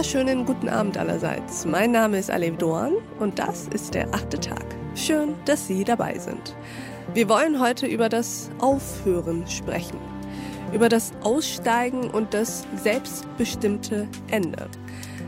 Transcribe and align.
wunderschönen 0.00 0.46
guten 0.46 0.70
Abend 0.70 0.96
allerseits. 0.96 1.66
Mein 1.66 1.90
Name 1.90 2.18
ist 2.18 2.30
Alev 2.30 2.56
Doan 2.56 2.94
und 3.18 3.38
das 3.38 3.68
ist 3.68 3.92
der 3.92 4.08
achte 4.14 4.40
Tag. 4.40 4.64
Schön, 4.94 5.34
dass 5.44 5.66
Sie 5.66 5.84
dabei 5.84 6.18
sind. 6.18 6.56
Wir 7.12 7.28
wollen 7.28 7.60
heute 7.60 7.86
über 7.86 8.08
das 8.08 8.48
Aufhören 8.60 9.46
sprechen. 9.46 9.98
Über 10.72 10.88
das 10.88 11.12
Aussteigen 11.20 12.08
und 12.08 12.32
das 12.32 12.66
selbstbestimmte 12.76 14.08
Ende. 14.30 14.70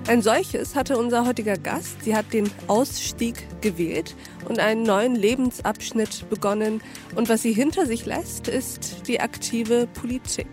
Ein 0.09 0.23
solches 0.23 0.75
hatte 0.75 0.97
unser 0.97 1.27
heutiger 1.27 1.59
Gast. 1.59 2.03
Sie 2.03 2.17
hat 2.17 2.33
den 2.33 2.51
Ausstieg 2.67 3.47
gewählt 3.61 4.17
und 4.49 4.59
einen 4.59 4.85
neuen 4.85 5.15
Lebensabschnitt 5.15 6.31
begonnen. 6.31 6.83
Und 7.15 7.29
was 7.29 7.43
sie 7.43 7.53
hinter 7.53 7.85
sich 7.85 8.07
lässt, 8.07 8.49
ist 8.49 9.07
die 9.07 9.21
aktive 9.21 9.87
Politik. 9.87 10.49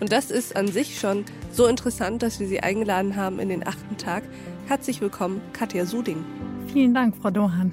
Und 0.00 0.12
das 0.12 0.30
ist 0.30 0.56
an 0.56 0.68
sich 0.68 0.98
schon 0.98 1.24
so 1.52 1.66
interessant, 1.66 2.22
dass 2.22 2.40
wir 2.40 2.48
Sie 2.48 2.60
eingeladen 2.60 3.16
haben 3.16 3.38
in 3.38 3.48
den 3.48 3.66
achten 3.66 3.96
Tag. 3.96 4.24
Herzlich 4.66 5.00
willkommen, 5.00 5.40
Katja 5.52 5.86
Suding. 5.86 6.24
Vielen 6.72 6.94
Dank, 6.94 7.16
Frau 7.16 7.30
Dohan. 7.30 7.72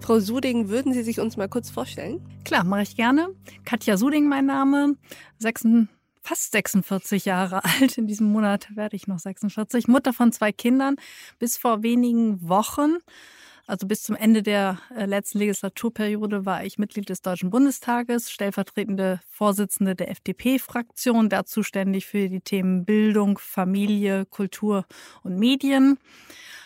Frau 0.00 0.20
Suding, 0.20 0.68
würden 0.68 0.92
Sie 0.92 1.02
sich 1.02 1.20
uns 1.20 1.36
mal 1.36 1.48
kurz 1.48 1.70
vorstellen? 1.70 2.20
Klar, 2.44 2.64
mache 2.64 2.82
ich 2.82 2.96
gerne. 2.96 3.28
Katja 3.64 3.96
Suding, 3.96 4.28
mein 4.28 4.46
Name, 4.46 4.96
26 5.38 5.98
fast 6.28 6.52
46 6.52 7.24
Jahre 7.24 7.64
alt. 7.80 7.96
In 7.96 8.06
diesem 8.06 8.30
Monat 8.30 8.68
werde 8.76 8.96
ich 8.96 9.06
noch 9.06 9.18
46. 9.18 9.88
Mutter 9.88 10.12
von 10.12 10.30
zwei 10.32 10.52
Kindern. 10.52 10.96
Bis 11.38 11.56
vor 11.56 11.82
wenigen 11.82 12.46
Wochen, 12.48 12.98
also 13.68 13.86
bis 13.86 14.02
zum 14.02 14.16
Ende 14.16 14.42
der 14.42 14.78
äh, 14.96 15.04
letzten 15.04 15.38
Legislaturperiode, 15.38 16.46
war 16.46 16.64
ich 16.64 16.78
Mitglied 16.78 17.10
des 17.10 17.20
Deutschen 17.20 17.50
Bundestages, 17.50 18.30
stellvertretende 18.30 19.20
Vorsitzende 19.28 19.94
der 19.94 20.10
FDP-Fraktion, 20.10 21.28
da 21.28 21.44
zuständig 21.44 22.06
für 22.06 22.30
die 22.30 22.40
Themen 22.40 22.86
Bildung, 22.86 23.38
Familie, 23.38 24.24
Kultur 24.24 24.86
und 25.22 25.38
Medien 25.38 25.98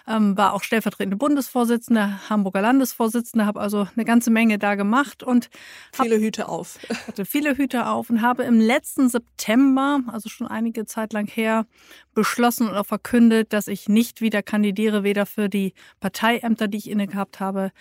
ähm, 0.07 0.37
war 0.37 0.53
auch 0.53 0.63
stellvertretende 0.63 1.17
Bundesvorsitzende, 1.17 2.29
Hamburger 2.29 2.61
Landesvorsitzende, 2.61 3.47
habe 3.47 3.61
also 3.61 3.89
eine 3.95 4.05
ganze 4.05 4.31
Menge 4.31 4.59
da 4.59 4.75
gemacht 4.75 5.23
und 5.23 5.51
viele 5.93 6.19
Hüte 6.19 6.49
auf. 6.49 6.79
Hatte 7.07 7.25
viele 7.25 7.57
Hüte 7.57 7.87
auf 7.87 8.11
und 8.11 8.23
habe 8.23 8.45
im 8.45 8.61
letzten 8.61 9.09
September, 9.09 10.01
also 10.07 10.29
schon 10.29 10.47
einige 10.47 10.87
Zeit 10.87 11.13
lang 11.13 11.27
her, 11.27 11.67
beschlossen 12.15 12.69
und 12.69 12.77
auch 12.77 12.87
verkündet, 12.87 13.53
dass 13.53 13.69
ich 13.69 13.89
nicht 13.89 14.21
wieder 14.21 14.43
kandidiere, 14.43 15.03
weder 15.03 15.27
für 15.27 15.49
die 15.49 15.75
Parteiämter, 16.01 16.69
die 16.69 16.79
ich 16.79 16.91
inne 16.91 17.07
gehabt 17.07 17.41
habe, 17.41 17.73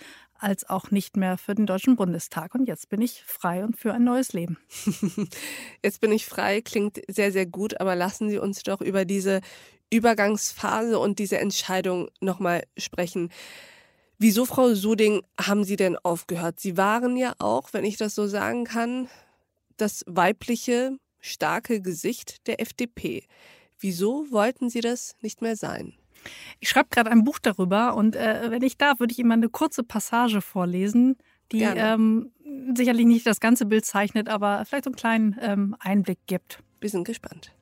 als 0.42 0.68
auch 0.68 0.90
nicht 0.90 1.16
mehr 1.16 1.38
für 1.38 1.54
den 1.54 1.66
Deutschen 1.66 1.94
Bundestag. 1.96 2.54
Und 2.54 2.66
jetzt 2.66 2.88
bin 2.88 3.00
ich 3.00 3.22
frei 3.24 3.64
und 3.64 3.76
für 3.76 3.94
ein 3.94 4.04
neues 4.04 4.32
Leben. 4.32 4.58
Jetzt 5.82 6.00
bin 6.00 6.12
ich 6.12 6.26
frei, 6.26 6.60
klingt 6.60 7.00
sehr, 7.08 7.30
sehr 7.32 7.46
gut, 7.46 7.80
aber 7.80 7.94
lassen 7.94 8.28
Sie 8.28 8.38
uns 8.38 8.62
doch 8.62 8.80
über 8.80 9.04
diese 9.04 9.40
Übergangsphase 9.92 10.98
und 10.98 11.18
diese 11.18 11.38
Entscheidung 11.38 12.08
nochmal 12.20 12.64
sprechen. 12.78 13.30
Wieso, 14.18 14.46
Frau 14.46 14.74
Suding, 14.74 15.22
haben 15.38 15.64
Sie 15.64 15.76
denn 15.76 15.96
aufgehört? 15.96 16.60
Sie 16.60 16.76
waren 16.76 17.16
ja 17.16 17.34
auch, 17.38 17.72
wenn 17.72 17.84
ich 17.84 17.96
das 17.96 18.14
so 18.14 18.26
sagen 18.26 18.64
kann, 18.64 19.08
das 19.76 20.04
weibliche, 20.06 20.96
starke 21.20 21.80
Gesicht 21.80 22.46
der 22.46 22.60
FDP. 22.60 23.24
Wieso 23.78 24.30
wollten 24.30 24.70
Sie 24.70 24.80
das 24.80 25.14
nicht 25.20 25.42
mehr 25.42 25.56
sein? 25.56 25.94
Ich 26.60 26.68
schreibe 26.68 26.90
gerade 26.90 27.10
ein 27.10 27.24
Buch 27.24 27.38
darüber 27.40 27.96
und 27.96 28.14
äh, 28.14 28.50
wenn 28.50 28.62
ich 28.62 28.78
darf, 28.78 29.00
würde 29.00 29.12
ich 29.12 29.18
immer 29.18 29.34
eine 29.34 29.48
kurze 29.48 29.82
Passage 29.82 30.40
vorlesen, 30.40 31.16
die 31.50 31.62
ähm, 31.62 32.30
sicherlich 32.74 33.06
nicht 33.06 33.26
das 33.26 33.40
ganze 33.40 33.66
Bild 33.66 33.84
zeichnet, 33.84 34.28
aber 34.28 34.64
vielleicht 34.64 34.84
so 34.84 34.90
einen 34.90 34.96
kleinen 34.96 35.36
ähm, 35.40 35.76
Einblick 35.80 36.18
gibt. 36.26 36.60
Wir 36.80 36.90
sind 36.90 37.04
gespannt. 37.04 37.52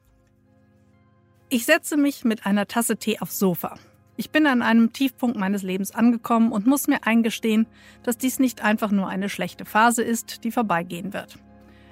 Ich 1.53 1.65
setze 1.65 1.97
mich 1.97 2.25
mit 2.25 2.47
einer 2.47 2.69
Tasse 2.69 2.97
Tee 2.97 3.19
aufs 3.19 3.41
Sofa. 3.41 3.75
Ich 4.17 4.31
bin 4.31 4.47
an 4.47 4.63
einem 4.63 4.93
Tiefpunkt 4.93 5.37
meines 5.37 5.65
Lebens 5.65 5.93
angekommen 5.93 6.53
und 6.53 6.69
muss 6.69 6.87
mir 6.87 7.05
eingestehen, 7.09 7.67
dass 8.05 8.17
dies 8.17 8.39
nicht 8.39 8.63
einfach 8.63 8.93
nur 8.93 9.09
eine 9.09 9.29
schlechte 9.29 9.65
Phase 9.65 10.05
ist, 10.05 10.45
die 10.45 10.53
vorbeigehen 10.53 11.13
wird. 11.13 11.41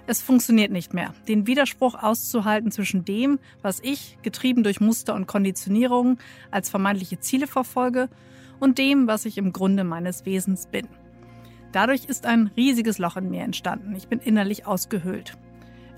Es 0.06 0.22
funktioniert 0.22 0.70
nicht 0.70 0.94
mehr, 0.94 1.12
den 1.26 1.48
Widerspruch 1.48 2.00
auszuhalten 2.00 2.70
zwischen 2.70 3.04
dem, 3.04 3.40
was 3.60 3.80
ich, 3.82 4.16
getrieben 4.22 4.62
durch 4.62 4.80
Muster 4.80 5.16
und 5.16 5.26
Konditionierungen, 5.26 6.20
als 6.52 6.70
vermeintliche 6.70 7.18
Ziele 7.18 7.48
verfolge, 7.48 8.08
und 8.60 8.78
dem, 8.78 9.08
was 9.08 9.24
ich 9.24 9.38
im 9.38 9.52
Grunde 9.52 9.82
meines 9.82 10.24
Wesens 10.24 10.68
bin. 10.68 10.86
Dadurch 11.72 12.04
ist 12.04 12.26
ein 12.26 12.52
riesiges 12.56 12.98
Loch 12.98 13.16
in 13.16 13.28
mir 13.28 13.42
entstanden. 13.42 13.96
Ich 13.96 14.06
bin 14.06 14.20
innerlich 14.20 14.66
ausgehöhlt. 14.66 15.36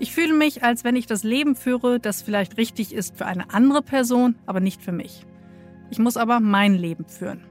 Ich 0.01 0.13
fühle 0.13 0.33
mich, 0.33 0.63
als 0.63 0.83
wenn 0.83 0.95
ich 0.95 1.05
das 1.05 1.21
Leben 1.21 1.55
führe, 1.55 1.99
das 1.99 2.23
vielleicht 2.23 2.57
richtig 2.57 2.91
ist 2.91 3.15
für 3.15 3.27
eine 3.27 3.53
andere 3.53 3.83
Person, 3.83 4.33
aber 4.47 4.59
nicht 4.59 4.81
für 4.81 4.91
mich. 4.91 5.27
Ich 5.91 5.99
muss 5.99 6.17
aber 6.17 6.39
mein 6.39 6.73
Leben 6.73 7.05
führen. 7.05 7.45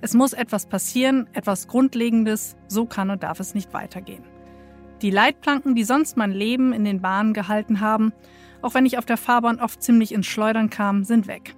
Es 0.00 0.12
muss 0.12 0.32
etwas 0.32 0.66
passieren, 0.66 1.28
etwas 1.34 1.68
Grundlegendes, 1.68 2.56
so 2.66 2.84
kann 2.84 3.10
und 3.10 3.22
darf 3.22 3.38
es 3.38 3.54
nicht 3.54 3.72
weitergehen. 3.72 4.24
Die 5.02 5.12
Leitplanken, 5.12 5.76
die 5.76 5.84
sonst 5.84 6.16
mein 6.16 6.32
Leben 6.32 6.72
in 6.72 6.82
den 6.84 7.00
Bahnen 7.00 7.32
gehalten 7.32 7.78
haben, 7.78 8.12
auch 8.60 8.74
wenn 8.74 8.86
ich 8.86 8.98
auf 8.98 9.06
der 9.06 9.16
Fahrbahn 9.16 9.60
oft 9.60 9.80
ziemlich 9.80 10.12
ins 10.12 10.26
Schleudern 10.26 10.70
kam, 10.70 11.04
sind 11.04 11.28
weg. 11.28 11.54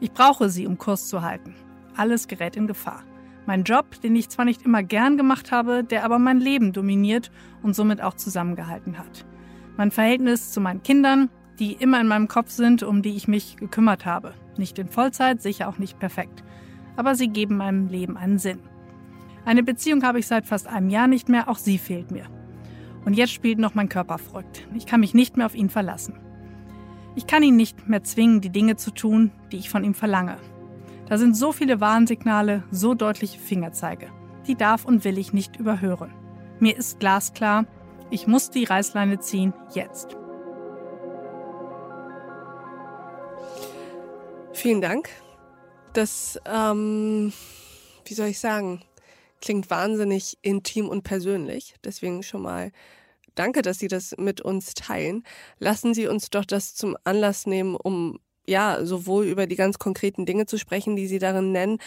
Ich 0.00 0.12
brauche 0.12 0.50
sie, 0.50 0.66
um 0.66 0.76
Kurs 0.76 1.08
zu 1.08 1.22
halten. 1.22 1.54
Alles 1.96 2.28
gerät 2.28 2.56
in 2.56 2.66
Gefahr. 2.66 3.04
Mein 3.46 3.64
Job, 3.64 4.02
den 4.02 4.16
ich 4.16 4.28
zwar 4.28 4.44
nicht 4.44 4.66
immer 4.66 4.82
gern 4.82 5.16
gemacht 5.16 5.50
habe, 5.50 5.82
der 5.82 6.04
aber 6.04 6.18
mein 6.18 6.40
Leben 6.40 6.74
dominiert 6.74 7.30
und 7.62 7.74
somit 7.74 8.02
auch 8.02 8.14
zusammengehalten 8.14 8.98
hat 8.98 9.24
mein 9.76 9.90
Verhältnis 9.90 10.52
zu 10.52 10.60
meinen 10.60 10.82
Kindern, 10.82 11.30
die 11.58 11.72
immer 11.72 12.00
in 12.00 12.08
meinem 12.08 12.28
Kopf 12.28 12.50
sind, 12.50 12.82
um 12.82 13.02
die 13.02 13.16
ich 13.16 13.28
mich 13.28 13.56
gekümmert 13.56 14.06
habe. 14.06 14.34
Nicht 14.56 14.78
in 14.78 14.88
Vollzeit, 14.88 15.40
sicher 15.42 15.68
auch 15.68 15.78
nicht 15.78 15.98
perfekt. 15.98 16.42
Aber 16.96 17.14
sie 17.14 17.28
geben 17.28 17.56
meinem 17.56 17.88
Leben 17.88 18.16
einen 18.16 18.38
Sinn. 18.38 18.60
Eine 19.44 19.62
Beziehung 19.62 20.04
habe 20.04 20.18
ich 20.18 20.26
seit 20.26 20.46
fast 20.46 20.66
einem 20.66 20.88
Jahr 20.88 21.08
nicht 21.08 21.28
mehr, 21.28 21.48
auch 21.48 21.58
sie 21.58 21.78
fehlt 21.78 22.10
mir. 22.10 22.26
Und 23.04 23.14
jetzt 23.14 23.32
spielt 23.32 23.58
noch 23.58 23.74
mein 23.74 23.88
Körper 23.88 24.18
verrückt. 24.18 24.66
Ich 24.74 24.86
kann 24.86 25.00
mich 25.00 25.14
nicht 25.14 25.36
mehr 25.36 25.46
auf 25.46 25.54
ihn 25.54 25.70
verlassen. 25.70 26.14
Ich 27.14 27.26
kann 27.26 27.42
ihn 27.42 27.56
nicht 27.56 27.88
mehr 27.88 28.04
zwingen, 28.04 28.40
die 28.40 28.50
Dinge 28.50 28.76
zu 28.76 28.90
tun, 28.90 29.32
die 29.50 29.58
ich 29.58 29.68
von 29.68 29.84
ihm 29.84 29.94
verlange. 29.94 30.38
Da 31.08 31.18
sind 31.18 31.36
so 31.36 31.52
viele 31.52 31.80
Warnsignale, 31.80 32.62
so 32.70 32.94
deutliche 32.94 33.38
Fingerzeige. 33.38 34.08
Die 34.46 34.54
darf 34.54 34.84
und 34.84 35.04
will 35.04 35.18
ich 35.18 35.32
nicht 35.32 35.56
überhören. 35.56 36.12
Mir 36.58 36.76
ist 36.76 37.00
glasklar, 37.00 37.66
ich 38.12 38.26
muss 38.26 38.50
die 38.50 38.64
Reißleine 38.64 39.18
ziehen, 39.20 39.54
jetzt. 39.74 40.16
Vielen 44.52 44.82
Dank. 44.82 45.08
Das, 45.94 46.38
ähm, 46.46 47.32
wie 48.04 48.14
soll 48.14 48.28
ich 48.28 48.38
sagen, 48.38 48.84
klingt 49.40 49.70
wahnsinnig 49.70 50.38
intim 50.42 50.88
und 50.88 51.02
persönlich. 51.02 51.74
Deswegen 51.84 52.22
schon 52.22 52.42
mal 52.42 52.70
danke, 53.34 53.62
dass 53.62 53.78
Sie 53.78 53.88
das 53.88 54.14
mit 54.18 54.42
uns 54.42 54.74
teilen. 54.74 55.24
Lassen 55.58 55.94
Sie 55.94 56.06
uns 56.06 56.28
doch 56.28 56.44
das 56.44 56.74
zum 56.74 56.96
Anlass 57.04 57.46
nehmen, 57.46 57.76
um 57.76 58.20
ja, 58.46 58.84
sowohl 58.84 59.26
über 59.26 59.46
die 59.46 59.56
ganz 59.56 59.78
konkreten 59.78 60.26
Dinge 60.26 60.46
zu 60.46 60.58
sprechen, 60.58 60.96
die 60.96 61.06
Sie 61.06 61.18
darin 61.18 61.52
nennen, 61.52 61.78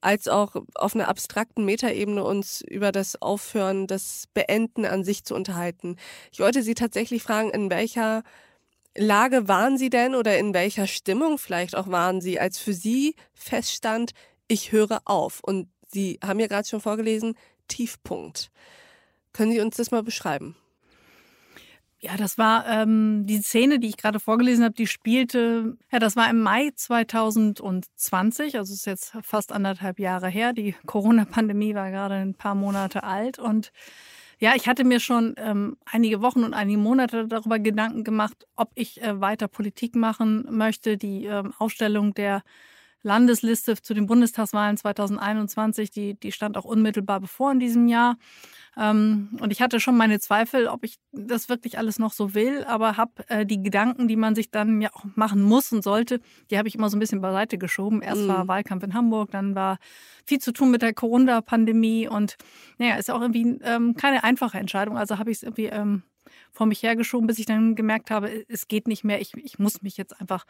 als 0.00 0.28
auch 0.28 0.56
auf 0.74 0.94
einer 0.94 1.08
abstrakten 1.08 1.64
Metaebene 1.64 2.22
uns 2.24 2.60
über 2.60 2.92
das 2.92 3.20
Aufhören, 3.20 3.86
das 3.86 4.24
Beenden 4.32 4.84
an 4.84 5.04
sich 5.04 5.24
zu 5.24 5.34
unterhalten. 5.34 5.96
Ich 6.32 6.40
wollte 6.40 6.62
Sie 6.62 6.74
tatsächlich 6.74 7.22
fragen, 7.22 7.50
in 7.50 7.70
welcher 7.70 8.22
Lage 8.96 9.48
waren 9.48 9.76
Sie 9.76 9.90
denn 9.90 10.14
oder 10.14 10.38
in 10.38 10.54
welcher 10.54 10.86
Stimmung 10.86 11.38
vielleicht 11.38 11.76
auch 11.76 11.88
waren 11.88 12.20
Sie, 12.20 12.38
als 12.38 12.58
für 12.58 12.74
Sie 12.74 13.16
feststand, 13.32 14.12
ich 14.46 14.72
höre 14.72 15.00
auf? 15.04 15.40
Und 15.42 15.68
Sie 15.88 16.18
haben 16.24 16.38
ja 16.38 16.46
gerade 16.46 16.68
schon 16.68 16.80
vorgelesen, 16.80 17.34
Tiefpunkt. 17.66 18.50
Können 19.32 19.52
Sie 19.52 19.60
uns 19.60 19.76
das 19.76 19.90
mal 19.90 20.02
beschreiben? 20.02 20.56
Ja, 22.04 22.18
das 22.18 22.36
war 22.36 22.68
ähm, 22.68 23.24
die 23.24 23.40
Szene, 23.40 23.78
die 23.78 23.88
ich 23.88 23.96
gerade 23.96 24.20
vorgelesen 24.20 24.62
habe, 24.62 24.74
die 24.74 24.86
spielte, 24.86 25.78
ja, 25.90 25.98
das 25.98 26.16
war 26.16 26.28
im 26.28 26.42
Mai 26.42 26.70
2020, 26.76 28.58
also 28.58 28.74
ist 28.74 28.84
jetzt 28.84 29.16
fast 29.22 29.52
anderthalb 29.52 29.98
Jahre 29.98 30.28
her. 30.28 30.52
Die 30.52 30.74
Corona-Pandemie 30.86 31.74
war 31.74 31.90
gerade 31.90 32.16
ein 32.16 32.34
paar 32.34 32.54
Monate 32.54 33.04
alt 33.04 33.38
und 33.38 33.72
ja, 34.38 34.52
ich 34.54 34.68
hatte 34.68 34.84
mir 34.84 35.00
schon 35.00 35.34
ähm, 35.38 35.78
einige 35.86 36.20
Wochen 36.20 36.44
und 36.44 36.52
einige 36.52 36.76
Monate 36.76 37.26
darüber 37.26 37.58
Gedanken 37.58 38.04
gemacht, 38.04 38.46
ob 38.54 38.70
ich 38.74 39.00
äh, 39.00 39.18
weiter 39.22 39.48
Politik 39.48 39.96
machen 39.96 40.46
möchte. 40.50 40.98
Die 40.98 41.24
ähm, 41.24 41.54
Aufstellung 41.58 42.12
der 42.12 42.42
Landesliste 43.04 43.80
zu 43.80 43.94
den 43.94 44.06
Bundestagswahlen 44.06 44.76
2021, 44.76 45.90
die, 45.90 46.14
die 46.14 46.32
stand 46.32 46.56
auch 46.56 46.64
unmittelbar 46.64 47.20
bevor 47.20 47.52
in 47.52 47.60
diesem 47.60 47.86
Jahr. 47.86 48.16
Ähm, 48.76 49.28
und 49.40 49.52
ich 49.52 49.62
hatte 49.62 49.78
schon 49.78 49.96
meine 49.96 50.18
Zweifel, 50.18 50.66
ob 50.66 50.84
ich 50.84 50.96
das 51.12 51.48
wirklich 51.48 51.78
alles 51.78 51.98
noch 51.98 52.12
so 52.12 52.34
will, 52.34 52.64
aber 52.64 52.96
habe 52.96 53.28
äh, 53.28 53.46
die 53.46 53.62
Gedanken, 53.62 54.08
die 54.08 54.16
man 54.16 54.34
sich 54.34 54.50
dann 54.50 54.80
ja 54.80 54.90
auch 54.94 55.04
machen 55.14 55.42
muss 55.42 55.70
und 55.72 55.84
sollte, 55.84 56.20
die 56.50 56.58
habe 56.58 56.66
ich 56.66 56.74
immer 56.74 56.90
so 56.90 56.96
ein 56.96 57.00
bisschen 57.00 57.20
beiseite 57.20 57.58
geschoben. 57.58 58.02
Erst 58.02 58.22
mhm. 58.22 58.28
war 58.28 58.48
Wahlkampf 58.48 58.82
in 58.82 58.94
Hamburg, 58.94 59.30
dann 59.30 59.54
war 59.54 59.78
viel 60.26 60.40
zu 60.40 60.52
tun 60.52 60.70
mit 60.70 60.82
der 60.82 60.94
Corona-Pandemie 60.94 62.08
und 62.08 62.36
naja, 62.78 62.96
ist 62.96 63.10
auch 63.10 63.20
irgendwie 63.20 63.58
ähm, 63.62 63.94
keine 63.94 64.24
einfache 64.24 64.58
Entscheidung. 64.58 64.96
Also 64.96 65.18
habe 65.18 65.30
ich 65.30 65.36
es 65.36 65.42
irgendwie 65.42 65.66
ähm, 65.66 66.02
vor 66.50 66.66
mich 66.66 66.82
hergeschoben, 66.82 67.26
bis 67.26 67.38
ich 67.38 67.46
dann 67.46 67.74
gemerkt 67.74 68.10
habe, 68.10 68.44
es 68.48 68.66
geht 68.66 68.88
nicht 68.88 69.04
mehr. 69.04 69.20
Ich, 69.20 69.34
ich 69.36 69.58
muss 69.58 69.82
mich 69.82 69.96
jetzt 69.96 70.20
einfach 70.20 70.46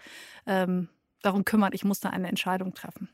ähm, 0.46 0.88
darum 1.24 1.44
kümmern. 1.44 1.72
Ich 1.74 1.84
musste 1.84 2.10
eine 2.10 2.28
Entscheidung 2.28 2.74
treffen. 2.74 3.08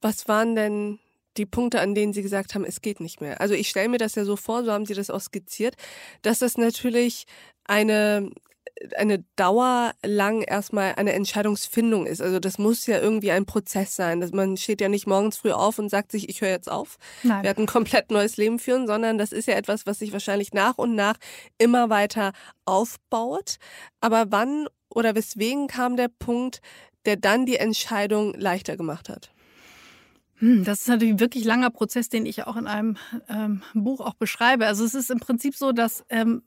Was 0.00 0.28
waren 0.28 0.54
denn 0.54 0.98
die 1.36 1.46
Punkte, 1.46 1.80
an 1.80 1.94
denen 1.94 2.12
Sie 2.12 2.22
gesagt 2.22 2.54
haben, 2.54 2.64
es 2.64 2.80
geht 2.80 3.00
nicht 3.00 3.20
mehr? 3.20 3.40
Also 3.40 3.54
ich 3.54 3.68
stelle 3.68 3.88
mir 3.88 3.98
das 3.98 4.14
ja 4.14 4.24
so 4.24 4.36
vor, 4.36 4.64
so 4.64 4.72
haben 4.72 4.86
Sie 4.86 4.94
das 4.94 5.10
auch 5.10 5.20
skizziert, 5.20 5.76
dass 6.22 6.38
das 6.38 6.56
natürlich 6.58 7.26
eine 7.64 8.30
eine 8.96 9.24
Dauer 9.36 9.92
lang 10.04 10.42
erstmal 10.42 10.94
eine 10.96 11.12
Entscheidungsfindung 11.12 12.06
ist. 12.06 12.20
Also 12.20 12.38
das 12.38 12.58
muss 12.58 12.86
ja 12.86 12.98
irgendwie 12.98 13.30
ein 13.30 13.46
Prozess 13.46 13.94
sein. 13.94 14.20
Dass 14.20 14.32
man 14.32 14.56
steht 14.56 14.80
ja 14.80 14.88
nicht 14.88 15.06
morgens 15.06 15.36
früh 15.36 15.52
auf 15.52 15.78
und 15.78 15.88
sagt 15.88 16.12
sich, 16.12 16.28
ich 16.28 16.40
höre 16.40 16.50
jetzt 16.50 16.70
auf, 16.70 16.96
Nein. 17.22 17.44
werde 17.44 17.62
ein 17.62 17.66
komplett 17.66 18.10
neues 18.10 18.36
Leben 18.36 18.58
führen, 18.58 18.86
sondern 18.86 19.18
das 19.18 19.32
ist 19.32 19.46
ja 19.46 19.54
etwas, 19.54 19.86
was 19.86 20.00
sich 20.00 20.12
wahrscheinlich 20.12 20.52
nach 20.52 20.76
und 20.76 20.94
nach 20.94 21.16
immer 21.58 21.88
weiter 21.88 22.32
aufbaut. 22.64 23.56
Aber 24.00 24.26
wann 24.30 24.66
oder 24.88 25.14
weswegen 25.14 25.66
kam 25.66 25.96
der 25.96 26.08
Punkt, 26.08 26.60
der 27.06 27.16
dann 27.16 27.46
die 27.46 27.56
Entscheidung 27.56 28.34
leichter 28.34 28.76
gemacht 28.76 29.08
hat? 29.08 29.30
Hm, 30.36 30.64
das 30.64 30.80
ist 30.80 30.88
natürlich 30.88 31.14
ein 31.14 31.20
wirklich 31.20 31.44
langer 31.44 31.70
Prozess, 31.70 32.08
den 32.08 32.26
ich 32.26 32.46
auch 32.46 32.56
in 32.56 32.66
einem 32.66 32.96
ähm, 33.28 33.62
Buch 33.72 34.00
auch 34.00 34.14
beschreibe. 34.14 34.66
Also 34.66 34.84
es 34.84 34.94
ist 34.94 35.10
im 35.10 35.20
Prinzip 35.20 35.56
so, 35.56 35.72
dass 35.72 36.04
ähm, 36.08 36.42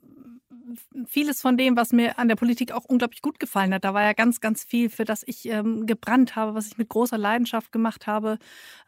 vieles 1.06 1.40
von 1.40 1.56
dem, 1.56 1.76
was 1.76 1.92
mir 1.92 2.18
an 2.18 2.28
der 2.28 2.36
Politik 2.36 2.72
auch 2.72 2.84
unglaublich 2.84 3.22
gut 3.22 3.38
gefallen 3.38 3.72
hat, 3.74 3.84
da 3.84 3.94
war 3.94 4.02
ja 4.02 4.12
ganz, 4.12 4.40
ganz 4.40 4.64
viel, 4.64 4.90
für 4.90 5.04
das 5.04 5.22
ich 5.26 5.48
ähm, 5.48 5.86
gebrannt 5.86 6.36
habe, 6.36 6.54
was 6.54 6.66
ich 6.66 6.78
mit 6.78 6.88
großer 6.88 7.18
Leidenschaft 7.18 7.72
gemacht 7.72 8.06
habe, 8.06 8.38